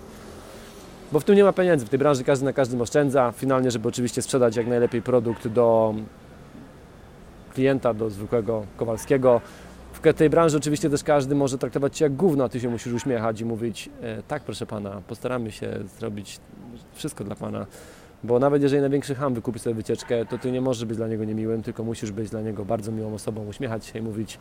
bo 1.12 1.20
w 1.20 1.24
tym 1.24 1.36
nie 1.36 1.44
ma 1.44 1.52
pieniędzy. 1.52 1.86
W 1.86 1.88
tej 1.88 1.98
branży 1.98 2.24
każdy 2.24 2.44
na 2.44 2.52
każdym 2.52 2.80
oszczędza. 2.80 3.32
Finalnie, 3.32 3.70
żeby 3.70 3.88
oczywiście 3.88 4.22
sprzedać 4.22 4.56
jak 4.56 4.66
najlepiej 4.66 5.02
produkt 5.02 5.48
do 5.48 5.94
klienta, 7.54 7.94
do 7.94 8.10
zwykłego 8.10 8.66
Kowalskiego. 8.76 9.40
W 9.92 10.14
tej 10.14 10.30
branży 10.30 10.56
oczywiście 10.56 10.90
też 10.90 11.04
każdy 11.04 11.34
może 11.34 11.58
traktować 11.58 11.96
Cię 11.96 12.04
jak 12.04 12.16
gówno, 12.16 12.44
a 12.44 12.48
Ty 12.48 12.60
się 12.60 12.68
musisz 12.68 12.92
uśmiechać 12.92 13.40
i 13.40 13.44
mówić 13.44 13.90
e, 14.02 14.22
tak 14.22 14.42
proszę 14.42 14.66
Pana, 14.66 15.02
postaramy 15.08 15.50
się 15.52 15.78
zrobić 15.98 16.40
wszystko 16.94 17.24
dla 17.24 17.34
Pana. 17.34 17.66
Bo 18.24 18.38
nawet 18.38 18.62
jeżeli 18.62 18.80
największy 18.80 19.14
ham 19.14 19.34
wykupi 19.34 19.58
sobie 19.58 19.74
wycieczkę, 19.74 20.26
to 20.26 20.38
Ty 20.38 20.52
nie 20.52 20.60
możesz 20.60 20.84
być 20.84 20.96
dla 20.96 21.08
niego 21.08 21.24
niemiłym, 21.24 21.62
tylko 21.62 21.84
musisz 21.84 22.12
być 22.12 22.30
dla 22.30 22.40
niego 22.40 22.64
bardzo 22.64 22.92
miłą 22.92 23.14
osobą, 23.14 23.46
uśmiechać 23.46 23.86
się 23.86 23.98
i 23.98 24.02
mówić 24.02 24.38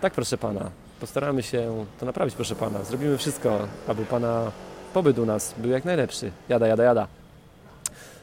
tak 0.00 0.12
proszę 0.12 0.38
Pana, 0.38 0.70
postaramy 1.00 1.42
się 1.42 1.84
to 2.00 2.06
naprawić 2.06 2.34
proszę 2.34 2.54
Pana, 2.54 2.84
zrobimy 2.84 3.18
wszystko, 3.18 3.58
aby 3.88 4.04
Pana 4.04 4.52
pobyt 4.94 5.18
u 5.18 5.26
nas 5.26 5.54
był 5.58 5.70
jak 5.70 5.84
najlepszy. 5.84 6.30
Jada, 6.48 6.66
jada, 6.66 6.84
jada. 6.84 7.06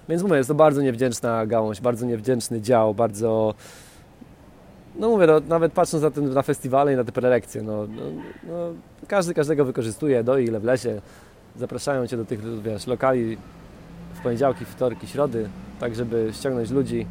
Więc 0.09 0.23
mówię, 0.23 0.37
jest 0.37 0.47
to 0.47 0.55
bardzo 0.55 0.81
niewdzięczna 0.81 1.45
gałąź, 1.45 1.81
bardzo 1.81 2.05
niewdzięczny 2.05 2.61
dział, 2.61 2.93
bardzo... 2.93 3.53
No 4.95 5.09
mówię, 5.09 5.27
no, 5.27 5.39
nawet 5.47 5.73
patrząc 5.73 6.03
na, 6.03 6.11
ten, 6.11 6.33
na 6.33 6.41
festiwale 6.41 6.93
i 6.93 6.95
na 6.95 7.03
te 7.03 7.11
prelekcje, 7.11 7.61
no, 7.61 7.87
no, 7.87 8.03
no, 8.43 8.53
każdy 9.07 9.33
każdego 9.33 9.65
wykorzystuje, 9.65 10.23
do 10.23 10.37
ile 10.37 10.59
w 10.59 10.63
lesie. 10.63 11.01
Zapraszają 11.55 12.07
Cię 12.07 12.17
do 12.17 12.25
tych, 12.25 12.61
wiesz, 12.61 12.87
lokali 12.87 13.37
w 14.13 14.19
poniedziałki, 14.23 14.65
wtorki, 14.65 15.07
środy, 15.07 15.49
tak 15.79 15.95
żeby 15.95 16.31
ściągnąć 16.33 16.71
ludzi, 16.71 17.05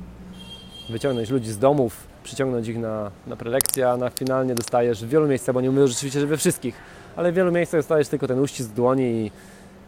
wyciągnąć 0.90 1.30
ludzi 1.30 1.50
z 1.50 1.58
domów, 1.58 2.06
przyciągnąć 2.24 2.68
ich 2.68 2.78
na, 2.78 3.10
na 3.26 3.36
prelekcję, 3.36 3.90
a 3.90 3.96
na 3.96 4.10
finalnie 4.10 4.54
dostajesz 4.54 5.04
w 5.04 5.08
wielu 5.08 5.28
miejscach, 5.28 5.54
bo 5.54 5.60
nie 5.60 5.70
mówię 5.70 5.88
rzeczywiście, 5.88 6.20
że 6.20 6.26
we 6.26 6.36
wszystkich, 6.36 6.74
ale 7.16 7.32
w 7.32 7.34
wielu 7.34 7.52
miejscach 7.52 7.78
dostajesz 7.78 8.08
tylko 8.08 8.26
ten 8.26 8.38
uścisk 8.38 8.70
dłoni 8.70 9.02
i 9.02 9.30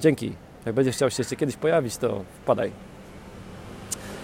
dzięki. 0.00 0.32
Jak 0.66 0.74
będziesz 0.74 0.96
chciał 0.96 1.10
się 1.10 1.20
jeszcze 1.20 1.36
kiedyś 1.36 1.56
pojawić, 1.56 1.96
to 1.96 2.22
wpadaj. 2.42 2.72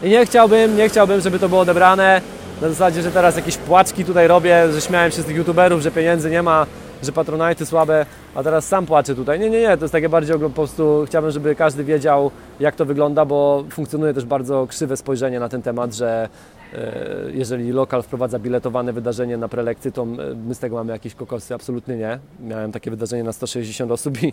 I 0.02 0.08
nie 0.08 0.26
chciałbym, 0.26 0.76
nie 0.76 0.88
chciałbym, 0.88 1.20
żeby 1.20 1.38
to 1.38 1.48
było 1.48 1.60
odebrane 1.60 2.20
na 2.60 2.68
zasadzie, 2.68 3.02
że 3.02 3.10
teraz 3.10 3.36
jakieś 3.36 3.56
płaczki 3.56 4.04
tutaj 4.04 4.28
robię, 4.28 4.72
że 4.72 4.80
śmiałem 4.80 5.10
się 5.10 5.22
z 5.22 5.24
tych 5.24 5.36
youtuberów, 5.36 5.82
że 5.82 5.90
pieniędzy 5.90 6.30
nie 6.30 6.42
ma, 6.42 6.66
że 7.02 7.12
patronajty 7.12 7.66
słabe, 7.66 8.06
a 8.34 8.42
teraz 8.42 8.68
sam 8.68 8.86
płaczę 8.86 9.14
tutaj. 9.14 9.40
Nie, 9.40 9.50
nie, 9.50 9.60
nie, 9.60 9.76
to 9.76 9.84
jest 9.84 9.92
takie 9.92 10.08
bardziej 10.08 10.38
po 10.38 10.50
prostu 10.50 11.04
chciałbym, 11.06 11.30
żeby 11.30 11.54
każdy 11.54 11.84
wiedział, 11.84 12.30
jak 12.60 12.76
to 12.76 12.84
wygląda, 12.84 13.24
bo 13.24 13.64
funkcjonuje 13.70 14.14
też 14.14 14.24
bardzo 14.24 14.66
krzywe 14.66 14.96
spojrzenie 14.96 15.40
na 15.40 15.48
ten 15.48 15.62
temat, 15.62 15.94
że 15.94 16.28
E, 16.74 17.30
jeżeli 17.32 17.72
lokal 17.72 18.02
wprowadza 18.02 18.38
biletowane 18.38 18.92
wydarzenie 18.92 19.36
na 19.36 19.48
prelekcje, 19.48 19.92
to 19.92 20.04
my 20.46 20.54
z 20.54 20.58
tego 20.58 20.76
mamy 20.76 20.92
jakieś 20.92 21.14
kokosy? 21.14 21.54
Absolutnie 21.54 21.96
nie. 21.96 22.18
Miałem 22.40 22.72
takie 22.72 22.90
wydarzenie 22.90 23.24
na 23.24 23.32
160 23.32 23.92
osób 23.92 24.22
i, 24.22 24.32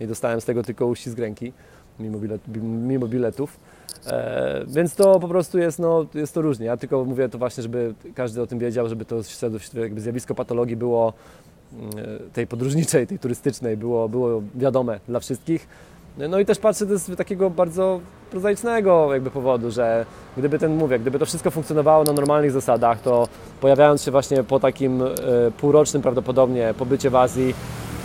i 0.00 0.06
dostałem 0.06 0.40
z 0.40 0.44
tego 0.44 0.62
tylko 0.62 0.86
uścisk 0.86 1.18
ręki, 1.18 1.52
mimo, 2.00 2.18
bilet, 2.18 2.40
mimo 2.62 3.06
biletów. 3.06 3.60
E, 4.06 4.64
więc 4.66 4.94
to 4.94 5.20
po 5.20 5.28
prostu 5.28 5.58
jest, 5.58 5.78
no, 5.78 6.06
jest 6.14 6.34
to 6.34 6.42
różnie. 6.42 6.66
Ja 6.66 6.76
tylko 6.76 7.04
mówię 7.04 7.28
to 7.28 7.38
właśnie, 7.38 7.62
żeby 7.62 7.94
każdy 8.14 8.42
o 8.42 8.46
tym 8.46 8.58
wiedział, 8.58 8.88
żeby 8.88 9.04
to 9.04 9.16
jakby 9.74 10.00
zjawisko 10.00 10.34
patologii 10.34 10.76
było 10.76 11.12
tej 12.32 12.46
podróżniczej, 12.46 13.06
tej 13.06 13.18
turystycznej 13.18 13.76
było, 13.76 14.08
było 14.08 14.42
wiadome 14.54 15.00
dla 15.08 15.20
wszystkich. 15.20 15.68
No 16.28 16.38
i 16.38 16.44
też 16.44 16.58
patrzę 16.58 16.86
to 16.86 16.98
z 16.98 17.16
takiego 17.16 17.50
bardzo 17.50 18.00
prozaicznego 18.30 19.08
jakby 19.12 19.30
powodu, 19.30 19.70
że 19.70 20.06
gdyby 20.36 20.58
ten, 20.58 20.76
mówię, 20.76 20.98
gdyby 20.98 21.18
to 21.18 21.26
wszystko 21.26 21.50
funkcjonowało 21.50 22.04
na 22.04 22.12
normalnych 22.12 22.50
zasadach, 22.50 23.00
to 23.00 23.28
pojawiając 23.60 24.02
się 24.02 24.10
właśnie 24.10 24.44
po 24.44 24.60
takim 24.60 25.02
e, 25.02 25.06
półrocznym 25.60 26.02
prawdopodobnie 26.02 26.74
pobycie 26.78 27.10
w 27.10 27.16
Azji, 27.16 27.54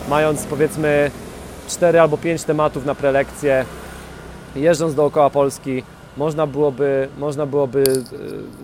mając 0.10 0.46
powiedzmy 0.46 1.12
4 1.68 2.00
albo 2.00 2.18
5 2.18 2.44
tematów 2.44 2.86
na 2.86 2.96
prelekcję, 2.96 3.66
jeżdżąc 4.56 4.96
dookoła 4.96 5.30
Polski, 5.30 5.84
można 6.18 6.48
byłoby, 6.48 7.08
można 7.18 7.46
byłoby, 7.46 7.84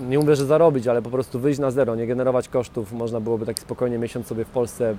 e, 0.03 0.09
nie 0.09 0.19
mówię, 0.19 0.35
że 0.35 0.45
zarobić, 0.45 0.87
ale 0.87 1.01
po 1.01 1.09
prostu 1.09 1.39
wyjść 1.39 1.59
na 1.59 1.71
zero, 1.71 1.95
nie 1.95 2.07
generować 2.07 2.49
kosztów, 2.49 2.91
można 2.91 3.19
byłoby 3.19 3.45
tak 3.45 3.59
spokojnie 3.59 3.97
miesiąc 3.97 4.27
sobie 4.27 4.45
w 4.45 4.49
Polsce 4.49 4.95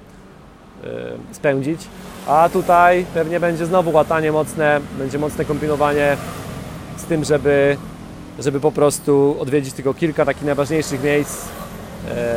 Y, 0.85 1.35
spędzić. 1.35 1.81
A 2.27 2.49
tutaj 2.53 3.07
pewnie 3.15 3.41
będzie 3.41 3.67
znowu 3.67 3.91
łatanie 3.93 4.33
mocne, 4.33 4.81
będzie 4.99 5.19
mocne 5.19 5.45
kombinowanie 5.45 6.17
z 6.97 7.05
tym, 7.05 7.25
żeby, 7.25 7.77
żeby 8.39 8.61
po 8.61 8.73
prostu 8.73 9.37
odwiedzić 9.41 9.75
tylko 9.75 9.95
kilka 9.95 10.25
takich 10.25 10.43
najważniejszych 10.43 11.03
miejsc, 11.03 11.47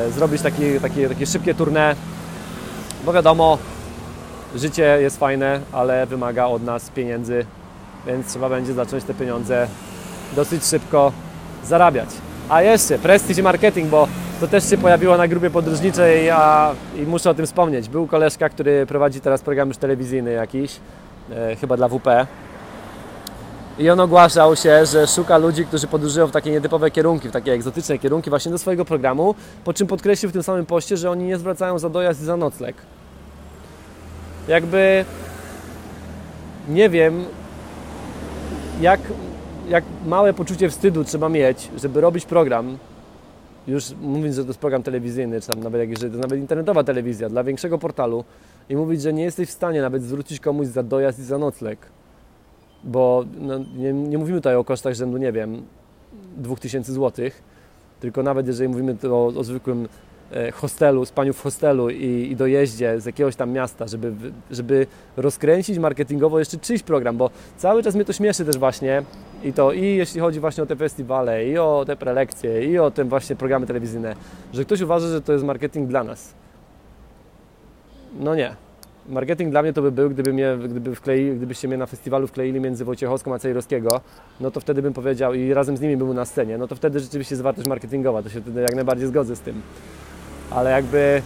y, 0.07 0.11
zrobić 0.11 0.41
takie, 0.41 0.79
takie, 0.79 1.09
takie 1.09 1.25
szybkie 1.25 1.55
tournée, 1.55 1.95
bo 3.05 3.13
wiadomo, 3.13 3.57
życie 4.55 4.97
jest 5.01 5.19
fajne, 5.19 5.59
ale 5.71 6.05
wymaga 6.05 6.45
od 6.45 6.63
nas 6.63 6.89
pieniędzy, 6.89 7.45
więc 8.07 8.27
trzeba 8.27 8.49
będzie 8.49 8.73
zacząć 8.73 9.03
te 9.03 9.13
pieniądze 9.13 9.67
dosyć 10.33 10.65
szybko 10.65 11.11
zarabiać. 11.65 12.09
A 12.49 12.61
jeszcze, 12.61 12.99
prestige 12.99 13.43
marketing, 13.43 13.89
bo 13.89 14.07
to 14.39 14.47
też 14.47 14.69
się 14.69 14.77
pojawiło 14.77 15.17
na 15.17 15.27
grupie 15.27 15.49
podróżniczej 15.49 16.29
a, 16.29 16.71
i 16.95 17.01
muszę 17.01 17.29
o 17.29 17.33
tym 17.33 17.45
wspomnieć. 17.45 17.89
Był 17.89 18.07
koleżka, 18.07 18.49
który 18.49 18.85
prowadzi 18.85 19.21
teraz 19.21 19.41
program 19.41 19.67
już 19.67 19.77
telewizyjny 19.77 20.31
jakiś, 20.31 20.79
e, 21.31 21.55
chyba 21.55 21.77
dla 21.77 21.87
WP. 21.87 22.27
I 23.79 23.89
on 23.89 23.99
ogłaszał 23.99 24.55
się, 24.55 24.85
że 24.85 25.07
szuka 25.07 25.37
ludzi, 25.37 25.65
którzy 25.65 25.87
podróżują 25.87 26.27
w 26.27 26.31
takie 26.31 26.51
nietypowe 26.51 26.91
kierunki, 26.91 27.29
w 27.29 27.31
takie 27.31 27.53
egzotyczne 27.53 27.97
kierunki 27.97 28.29
właśnie 28.29 28.51
do 28.51 28.57
swojego 28.57 28.85
programu, 28.85 29.35
po 29.63 29.73
czym 29.73 29.87
podkreślił 29.87 30.29
w 30.29 30.33
tym 30.33 30.43
samym 30.43 30.65
poście, 30.65 30.97
że 30.97 31.11
oni 31.11 31.23
nie 31.23 31.37
zwracają 31.37 31.79
za 31.79 31.89
dojazd 31.89 32.21
i 32.21 32.25
za 32.25 32.37
nocleg. 32.37 32.75
Jakby 34.47 35.05
nie 36.69 36.89
wiem, 36.89 37.25
jak, 38.81 38.99
jak 39.69 39.83
małe 40.05 40.33
poczucie 40.33 40.69
wstydu 40.69 41.03
trzeba 41.03 41.29
mieć, 41.29 41.69
żeby 41.77 42.01
robić 42.01 42.25
program, 42.25 42.77
już 43.67 43.91
mówiąc, 44.01 44.35
że 44.35 44.41
to 44.41 44.47
jest 44.47 44.59
program 44.59 44.83
telewizyjny, 44.83 45.41
czy 45.41 45.47
tam 45.47 45.63
nawet 45.63 45.79
jak 45.81 45.89
jeżeli 45.89 46.11
to 46.11 46.17
nawet 46.17 46.39
internetowa 46.39 46.83
telewizja 46.83 47.29
dla 47.29 47.43
większego 47.43 47.77
portalu 47.77 48.23
i 48.69 48.75
mówić, 48.75 49.01
że 49.01 49.13
nie 49.13 49.23
jesteś 49.23 49.49
w 49.49 49.51
stanie 49.51 49.81
nawet 49.81 50.03
zwrócić 50.03 50.39
komuś 50.39 50.67
za 50.67 50.83
dojazd 50.83 51.19
i 51.19 51.23
za 51.23 51.37
nocleg. 51.37 51.79
Bo 52.83 53.25
no, 53.39 53.57
nie, 53.77 53.93
nie, 53.93 54.17
mówimy 54.17 54.37
tutaj 54.37 54.55
o 54.55 54.63
kosztach 54.63 54.93
rzędu, 54.93 55.17
nie 55.17 55.31
wiem, 55.31 55.61
2000 56.37 56.93
zł, 56.93 57.25
tylko 57.99 58.23
nawet 58.23 58.47
jeżeli 58.47 58.69
mówimy 58.69 58.97
o, 59.11 59.25
o 59.25 59.43
zwykłym 59.43 59.87
hostelu, 60.53 61.05
spaniu 61.05 61.33
w 61.33 61.41
hostelu 61.41 61.89
i, 61.89 62.27
i 62.31 62.35
dojeździe 62.35 63.01
z 63.01 63.05
jakiegoś 63.05 63.35
tam 63.35 63.51
miasta, 63.51 63.87
żeby, 63.87 64.13
żeby 64.51 64.87
rozkręcić 65.17 65.79
marketingowo 65.79 66.39
jeszcze 66.39 66.57
czyjś 66.57 66.83
program, 66.83 67.17
bo 67.17 67.29
cały 67.57 67.83
czas 67.83 67.95
mnie 67.95 68.05
to 68.05 68.13
śmieszy 68.13 68.45
też 68.45 68.57
właśnie 68.57 69.03
i 69.43 69.53
to 69.53 69.71
i 69.71 69.81
jeśli 69.81 70.21
chodzi 70.21 70.39
właśnie 70.39 70.63
o 70.63 70.65
te 70.65 70.75
festiwale, 70.75 71.45
i 71.45 71.57
o 71.57 71.83
te 71.87 71.95
prelekcje, 71.95 72.65
i 72.65 72.79
o 72.79 72.91
te 72.91 73.03
właśnie 73.03 73.35
programy 73.35 73.67
telewizyjne, 73.67 74.15
że 74.53 74.65
ktoś 74.65 74.81
uważa, 74.81 75.07
że 75.07 75.21
to 75.21 75.33
jest 75.33 75.45
marketing 75.45 75.89
dla 75.89 76.03
nas. 76.03 76.33
No 78.19 78.35
nie. 78.35 78.55
Marketing 79.09 79.51
dla 79.51 79.61
mnie 79.61 79.73
to 79.73 79.81
by 79.81 79.91
był, 79.91 80.09
gdyby 80.09 80.33
mnie, 80.33 80.57
gdyby 80.69 80.95
wklei, 80.95 81.35
gdybyście 81.35 81.67
mnie 81.67 81.77
na 81.77 81.85
festiwalu 81.85 82.27
wkleili 82.27 82.59
między 82.59 82.85
Wojciechowską 82.85 83.33
a 83.33 83.39
Cejrowskiego, 83.39 84.01
no 84.39 84.51
to 84.51 84.59
wtedy 84.59 84.81
bym 84.81 84.93
powiedział 84.93 85.33
i 85.33 85.53
razem 85.53 85.77
z 85.77 85.81
nimi 85.81 85.97
bym 85.97 86.13
na 86.13 86.25
scenie, 86.25 86.57
no 86.57 86.67
to 86.67 86.75
wtedy 86.75 86.99
rzeczywiście 86.99 87.35
jest 87.35 87.43
wartość 87.43 87.67
marketingowa, 87.67 88.23
to 88.23 88.29
się 88.29 88.41
wtedy 88.41 88.61
jak 88.61 88.75
najbardziej 88.75 89.07
zgodzę 89.07 89.35
z 89.35 89.39
tym 89.39 89.61
ale 90.51 90.71
jakby 90.71 91.21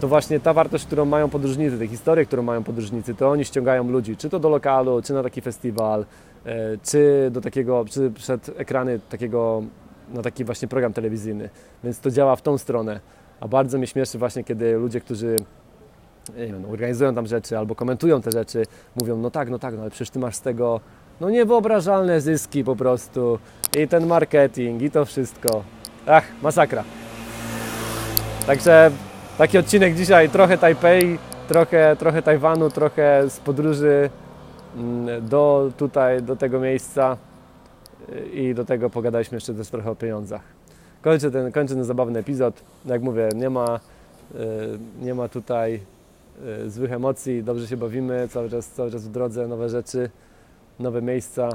to 0.00 0.08
właśnie 0.08 0.40
ta 0.40 0.52
wartość, 0.52 0.86
którą 0.86 1.04
mają 1.04 1.28
podróżnicy, 1.28 1.78
te 1.78 1.86
historie, 1.86 2.26
którą 2.26 2.42
mają 2.42 2.62
podróżnicy, 2.62 3.14
to 3.14 3.30
oni 3.30 3.44
ściągają 3.44 3.90
ludzi, 3.90 4.16
czy 4.16 4.30
to 4.30 4.38
do 4.38 4.48
lokalu, 4.48 5.02
czy 5.02 5.12
na 5.12 5.22
taki 5.22 5.40
festiwal, 5.40 6.04
e, 6.44 6.54
czy 6.82 7.28
do 7.32 7.40
takiego, 7.40 7.84
czy 7.90 8.10
przed 8.10 8.50
ekrany 8.56 9.00
takiego, 9.10 9.62
na 10.14 10.22
taki 10.22 10.44
właśnie 10.44 10.68
program 10.68 10.92
telewizyjny. 10.92 11.50
Więc 11.84 12.00
to 12.00 12.10
działa 12.10 12.36
w 12.36 12.42
tą 12.42 12.58
stronę. 12.58 13.00
A 13.40 13.48
bardzo 13.48 13.78
mnie 13.78 13.86
śmieszy 13.86 14.18
właśnie, 14.18 14.44
kiedy 14.44 14.76
ludzie, 14.76 15.00
którzy 15.00 15.36
wiem, 16.36 16.64
organizują 16.70 17.14
tam 17.14 17.26
rzeczy 17.26 17.58
albo 17.58 17.74
komentują 17.74 18.22
te 18.22 18.30
rzeczy, 18.30 18.62
mówią, 19.00 19.16
no 19.16 19.30
tak, 19.30 19.50
no 19.50 19.58
tak, 19.58 19.74
no 19.74 19.80
ale 19.80 19.90
przecież 19.90 20.10
ty 20.10 20.18
masz 20.18 20.36
z 20.36 20.40
tego 20.40 20.80
no 21.20 21.30
niewyobrażalne 21.30 22.20
zyski 22.20 22.64
po 22.64 22.76
prostu 22.76 23.38
i 23.78 23.88
ten 23.88 24.06
marketing 24.06 24.82
i 24.82 24.90
to 24.90 25.04
wszystko. 25.04 25.64
Ach, 26.06 26.24
masakra. 26.42 26.84
Także 28.46 28.90
taki 29.38 29.58
odcinek 29.58 29.94
dzisiaj, 29.94 30.30
trochę 30.30 30.58
Tajpej, 30.58 31.18
trochę, 31.48 31.96
trochę 31.98 32.22
Tajwanu, 32.22 32.70
trochę 32.70 33.30
z 33.30 33.40
podróży 33.40 34.10
mm, 34.76 35.28
do 35.28 35.72
tutaj, 35.76 36.22
do 36.22 36.36
tego 36.36 36.60
miejsca 36.60 37.16
i 38.32 38.54
do 38.54 38.64
tego 38.64 38.90
pogadaliśmy 38.90 39.36
jeszcze 39.36 39.54
też 39.54 39.68
trochę 39.68 39.90
o 39.90 39.96
pieniądzach. 39.96 40.40
Kończę 41.02 41.30
ten, 41.30 41.52
kończę 41.52 41.74
ten 41.74 41.84
zabawny 41.84 42.18
epizod. 42.18 42.62
Jak 42.84 43.02
mówię, 43.02 43.28
nie 43.34 43.50
ma, 43.50 43.80
y, 44.34 44.38
nie 45.02 45.14
ma 45.14 45.28
tutaj 45.28 45.80
y, 46.64 46.70
złych 46.70 46.92
emocji, 46.92 47.42
dobrze 47.42 47.66
się 47.66 47.76
bawimy, 47.76 48.28
cały 48.28 48.50
czas, 48.50 48.68
cały 48.68 48.90
czas 48.90 49.08
w 49.08 49.10
drodze, 49.10 49.48
nowe 49.48 49.68
rzeczy, 49.68 50.10
nowe 50.78 51.02
miejsca. 51.02 51.48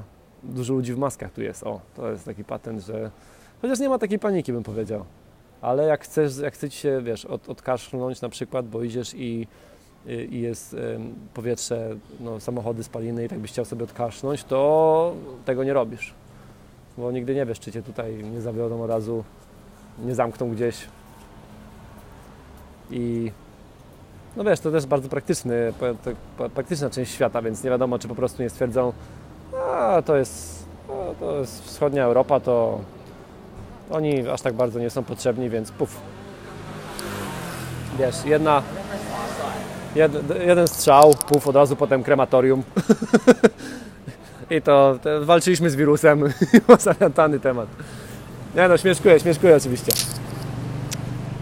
Dużo 0.43 0.73
ludzi 0.73 0.93
w 0.93 0.97
maskach 0.97 1.31
tu 1.31 1.41
jest. 1.41 1.63
O, 1.63 1.79
to 1.95 2.11
jest 2.11 2.25
taki 2.25 2.43
patent, 2.43 2.81
że 2.81 3.11
chociaż 3.61 3.79
nie 3.79 3.89
ma 3.89 3.99
takiej 3.99 4.19
paniki, 4.19 4.53
bym 4.53 4.63
powiedział. 4.63 5.05
Ale 5.61 5.85
jak 5.85 6.03
chcesz, 6.03 6.37
jak 6.37 6.53
chcesz 6.53 6.73
się, 6.73 7.01
wiesz, 7.03 7.25
od, 7.25 7.49
odkaszlnąć 7.49 8.21
na 8.21 8.29
przykład, 8.29 8.67
bo 8.67 8.83
idziesz 8.83 9.13
i, 9.13 9.47
i 10.29 10.41
jest 10.41 10.75
powietrze, 11.33 11.95
no, 12.19 12.39
samochody 12.39 12.83
spaliny 12.83 13.25
i 13.25 13.29
tak 13.29 13.39
byś 13.39 13.51
chciał 13.51 13.65
sobie 13.65 13.83
odkasznąć, 13.83 14.43
to 14.43 15.13
tego 15.45 15.63
nie 15.63 15.73
robisz. 15.73 16.13
Bo 16.97 17.11
nigdy 17.11 17.35
nie 17.35 17.45
wiesz, 17.45 17.59
czy 17.59 17.71
cię 17.71 17.81
tutaj 17.81 18.23
nie 18.23 18.41
zawiodą 18.41 18.83
od 18.83 18.89
razu, 18.89 19.23
nie 19.99 20.15
zamkną 20.15 20.51
gdzieś. 20.51 20.87
I 22.91 23.31
no 24.35 24.43
wiesz, 24.43 24.59
to 24.59 24.71
też 24.71 24.85
bardzo 24.85 25.09
praktyczny, 25.09 25.73
praktyczna 26.53 26.89
część 26.89 27.11
świata, 27.11 27.41
więc 27.41 27.63
nie 27.63 27.69
wiadomo, 27.69 27.99
czy 27.99 28.07
po 28.07 28.15
prostu 28.15 28.43
nie 28.43 28.49
stwierdzą, 28.49 28.93
a 29.71 30.01
to 30.05 30.15
jest, 30.15 30.65
to 31.19 31.39
jest 31.39 31.63
wschodnia 31.63 32.03
Europa, 32.03 32.39
to 32.39 32.79
oni 33.91 34.29
aż 34.29 34.41
tak 34.41 34.53
bardzo 34.53 34.79
nie 34.79 34.89
są 34.89 35.03
potrzebni, 35.03 35.49
więc 35.49 35.71
puf. 35.71 35.97
Wiesz, 37.99 38.25
jedna, 38.25 38.61
jed, 39.95 40.11
jeden 40.45 40.67
strzał, 40.67 41.13
puf, 41.27 41.47
od 41.47 41.55
razu 41.55 41.75
potem 41.75 42.03
krematorium. 42.03 42.63
I 44.57 44.61
to, 44.61 44.99
to, 45.03 45.25
walczyliśmy 45.25 45.69
z 45.69 45.75
wirusem. 45.75 46.23
Zamiatany 46.79 47.39
temat. 47.39 47.67
Nie 48.55 48.67
no, 48.67 48.77
śmieszkuję, 48.77 49.19
śmieszkuję 49.19 49.55
oczywiście. 49.55 49.91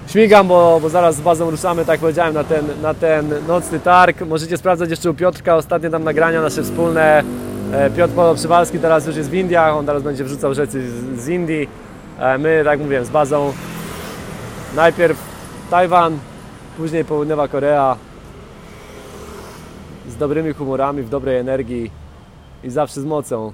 Śmigam, 0.08 0.48
bo, 0.48 0.80
bo 0.82 0.90
zaraz 0.90 1.16
z 1.16 1.22
bazą 1.22 1.52
ruszamy, 1.52 1.82
tak 1.86 1.94
jak 1.94 2.00
powiedziałem, 2.00 2.34
na 2.34 2.44
ten, 2.44 2.66
na 2.82 2.94
ten 2.94 3.34
nocny 3.48 3.80
targ. 3.80 4.22
Możecie 4.22 4.58
sprawdzać 4.58 4.90
jeszcze 4.90 5.10
u 5.12 5.14
Piotrka 5.14 5.56
ostatnie 5.56 5.90
tam 5.90 6.04
nagrania 6.04 6.42
nasze 6.42 6.64
wspólne. 6.64 7.24
E, 7.74 7.90
Piotr 7.90 8.14
Polo 8.14 8.36
Przywalski 8.36 8.80
teraz 8.80 9.08
już 9.08 9.16
jest 9.16 9.30
w 9.30 9.34
Indiach, 9.34 9.76
on 9.76 9.86
teraz 9.86 10.04
będzie 10.04 10.24
wrzucał 10.24 10.54
rzeczy 10.54 10.90
z, 10.90 11.22
z 11.22 11.28
Indii. 11.28 11.68
E, 12.20 12.38
my, 12.38 12.62
tak 12.64 12.80
mówiłem, 12.80 13.06
z 13.06 13.10
bazą 13.10 13.54
najpierw 14.76 15.18
Tajwan, 15.70 16.20
później 16.78 17.06
Południowa 17.06 17.48
Korea 17.48 17.98
z 20.10 20.16
dobrymi 20.16 20.54
humorami, 20.54 21.04
w 21.04 21.10
dobrej 21.10 21.38
energii 21.38 21.92
i 22.64 22.70
zawsze 22.70 23.02
z 23.02 23.06
mocą. 23.06 23.54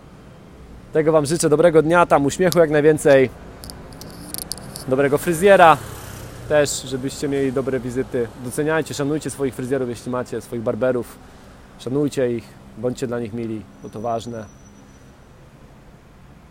Tego 0.94 1.12
Wam 1.12 1.26
życzę, 1.26 1.50
dobrego 1.50 1.82
dnia, 1.82 2.06
tam 2.06 2.26
uśmiechu 2.26 2.60
jak 2.60 2.70
najwięcej, 2.70 3.30
dobrego 4.88 5.18
fryzjera 5.18 5.78
też, 6.50 6.82
żebyście 6.82 7.28
mieli 7.28 7.54
dobre 7.54 7.80
wizyty. 7.80 8.28
Doceniajcie, 8.44 8.94
szanujcie 8.94 9.30
swoich 9.30 9.56
fryzjerów, 9.56 9.90
jeśli 9.90 10.12
macie, 10.12 10.42
swoich 10.42 10.62
barberów. 10.62 11.18
Szanujcie 11.80 12.32
ich, 12.32 12.44
bądźcie 12.78 13.08
dla 13.08 13.20
nich 13.20 13.34
mili, 13.34 13.62
bo 13.84 13.90
to 13.90 14.02
ważne. 14.02 14.46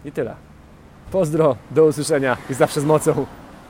I 0.05 0.13
tyle. 0.13 0.54
Pozdro, 1.15 1.57
do 1.71 1.85
usłyszenia 1.85 2.37
i 2.51 2.55
zawsze 2.55 2.81
z 2.81 2.85
mocą. 2.85 3.27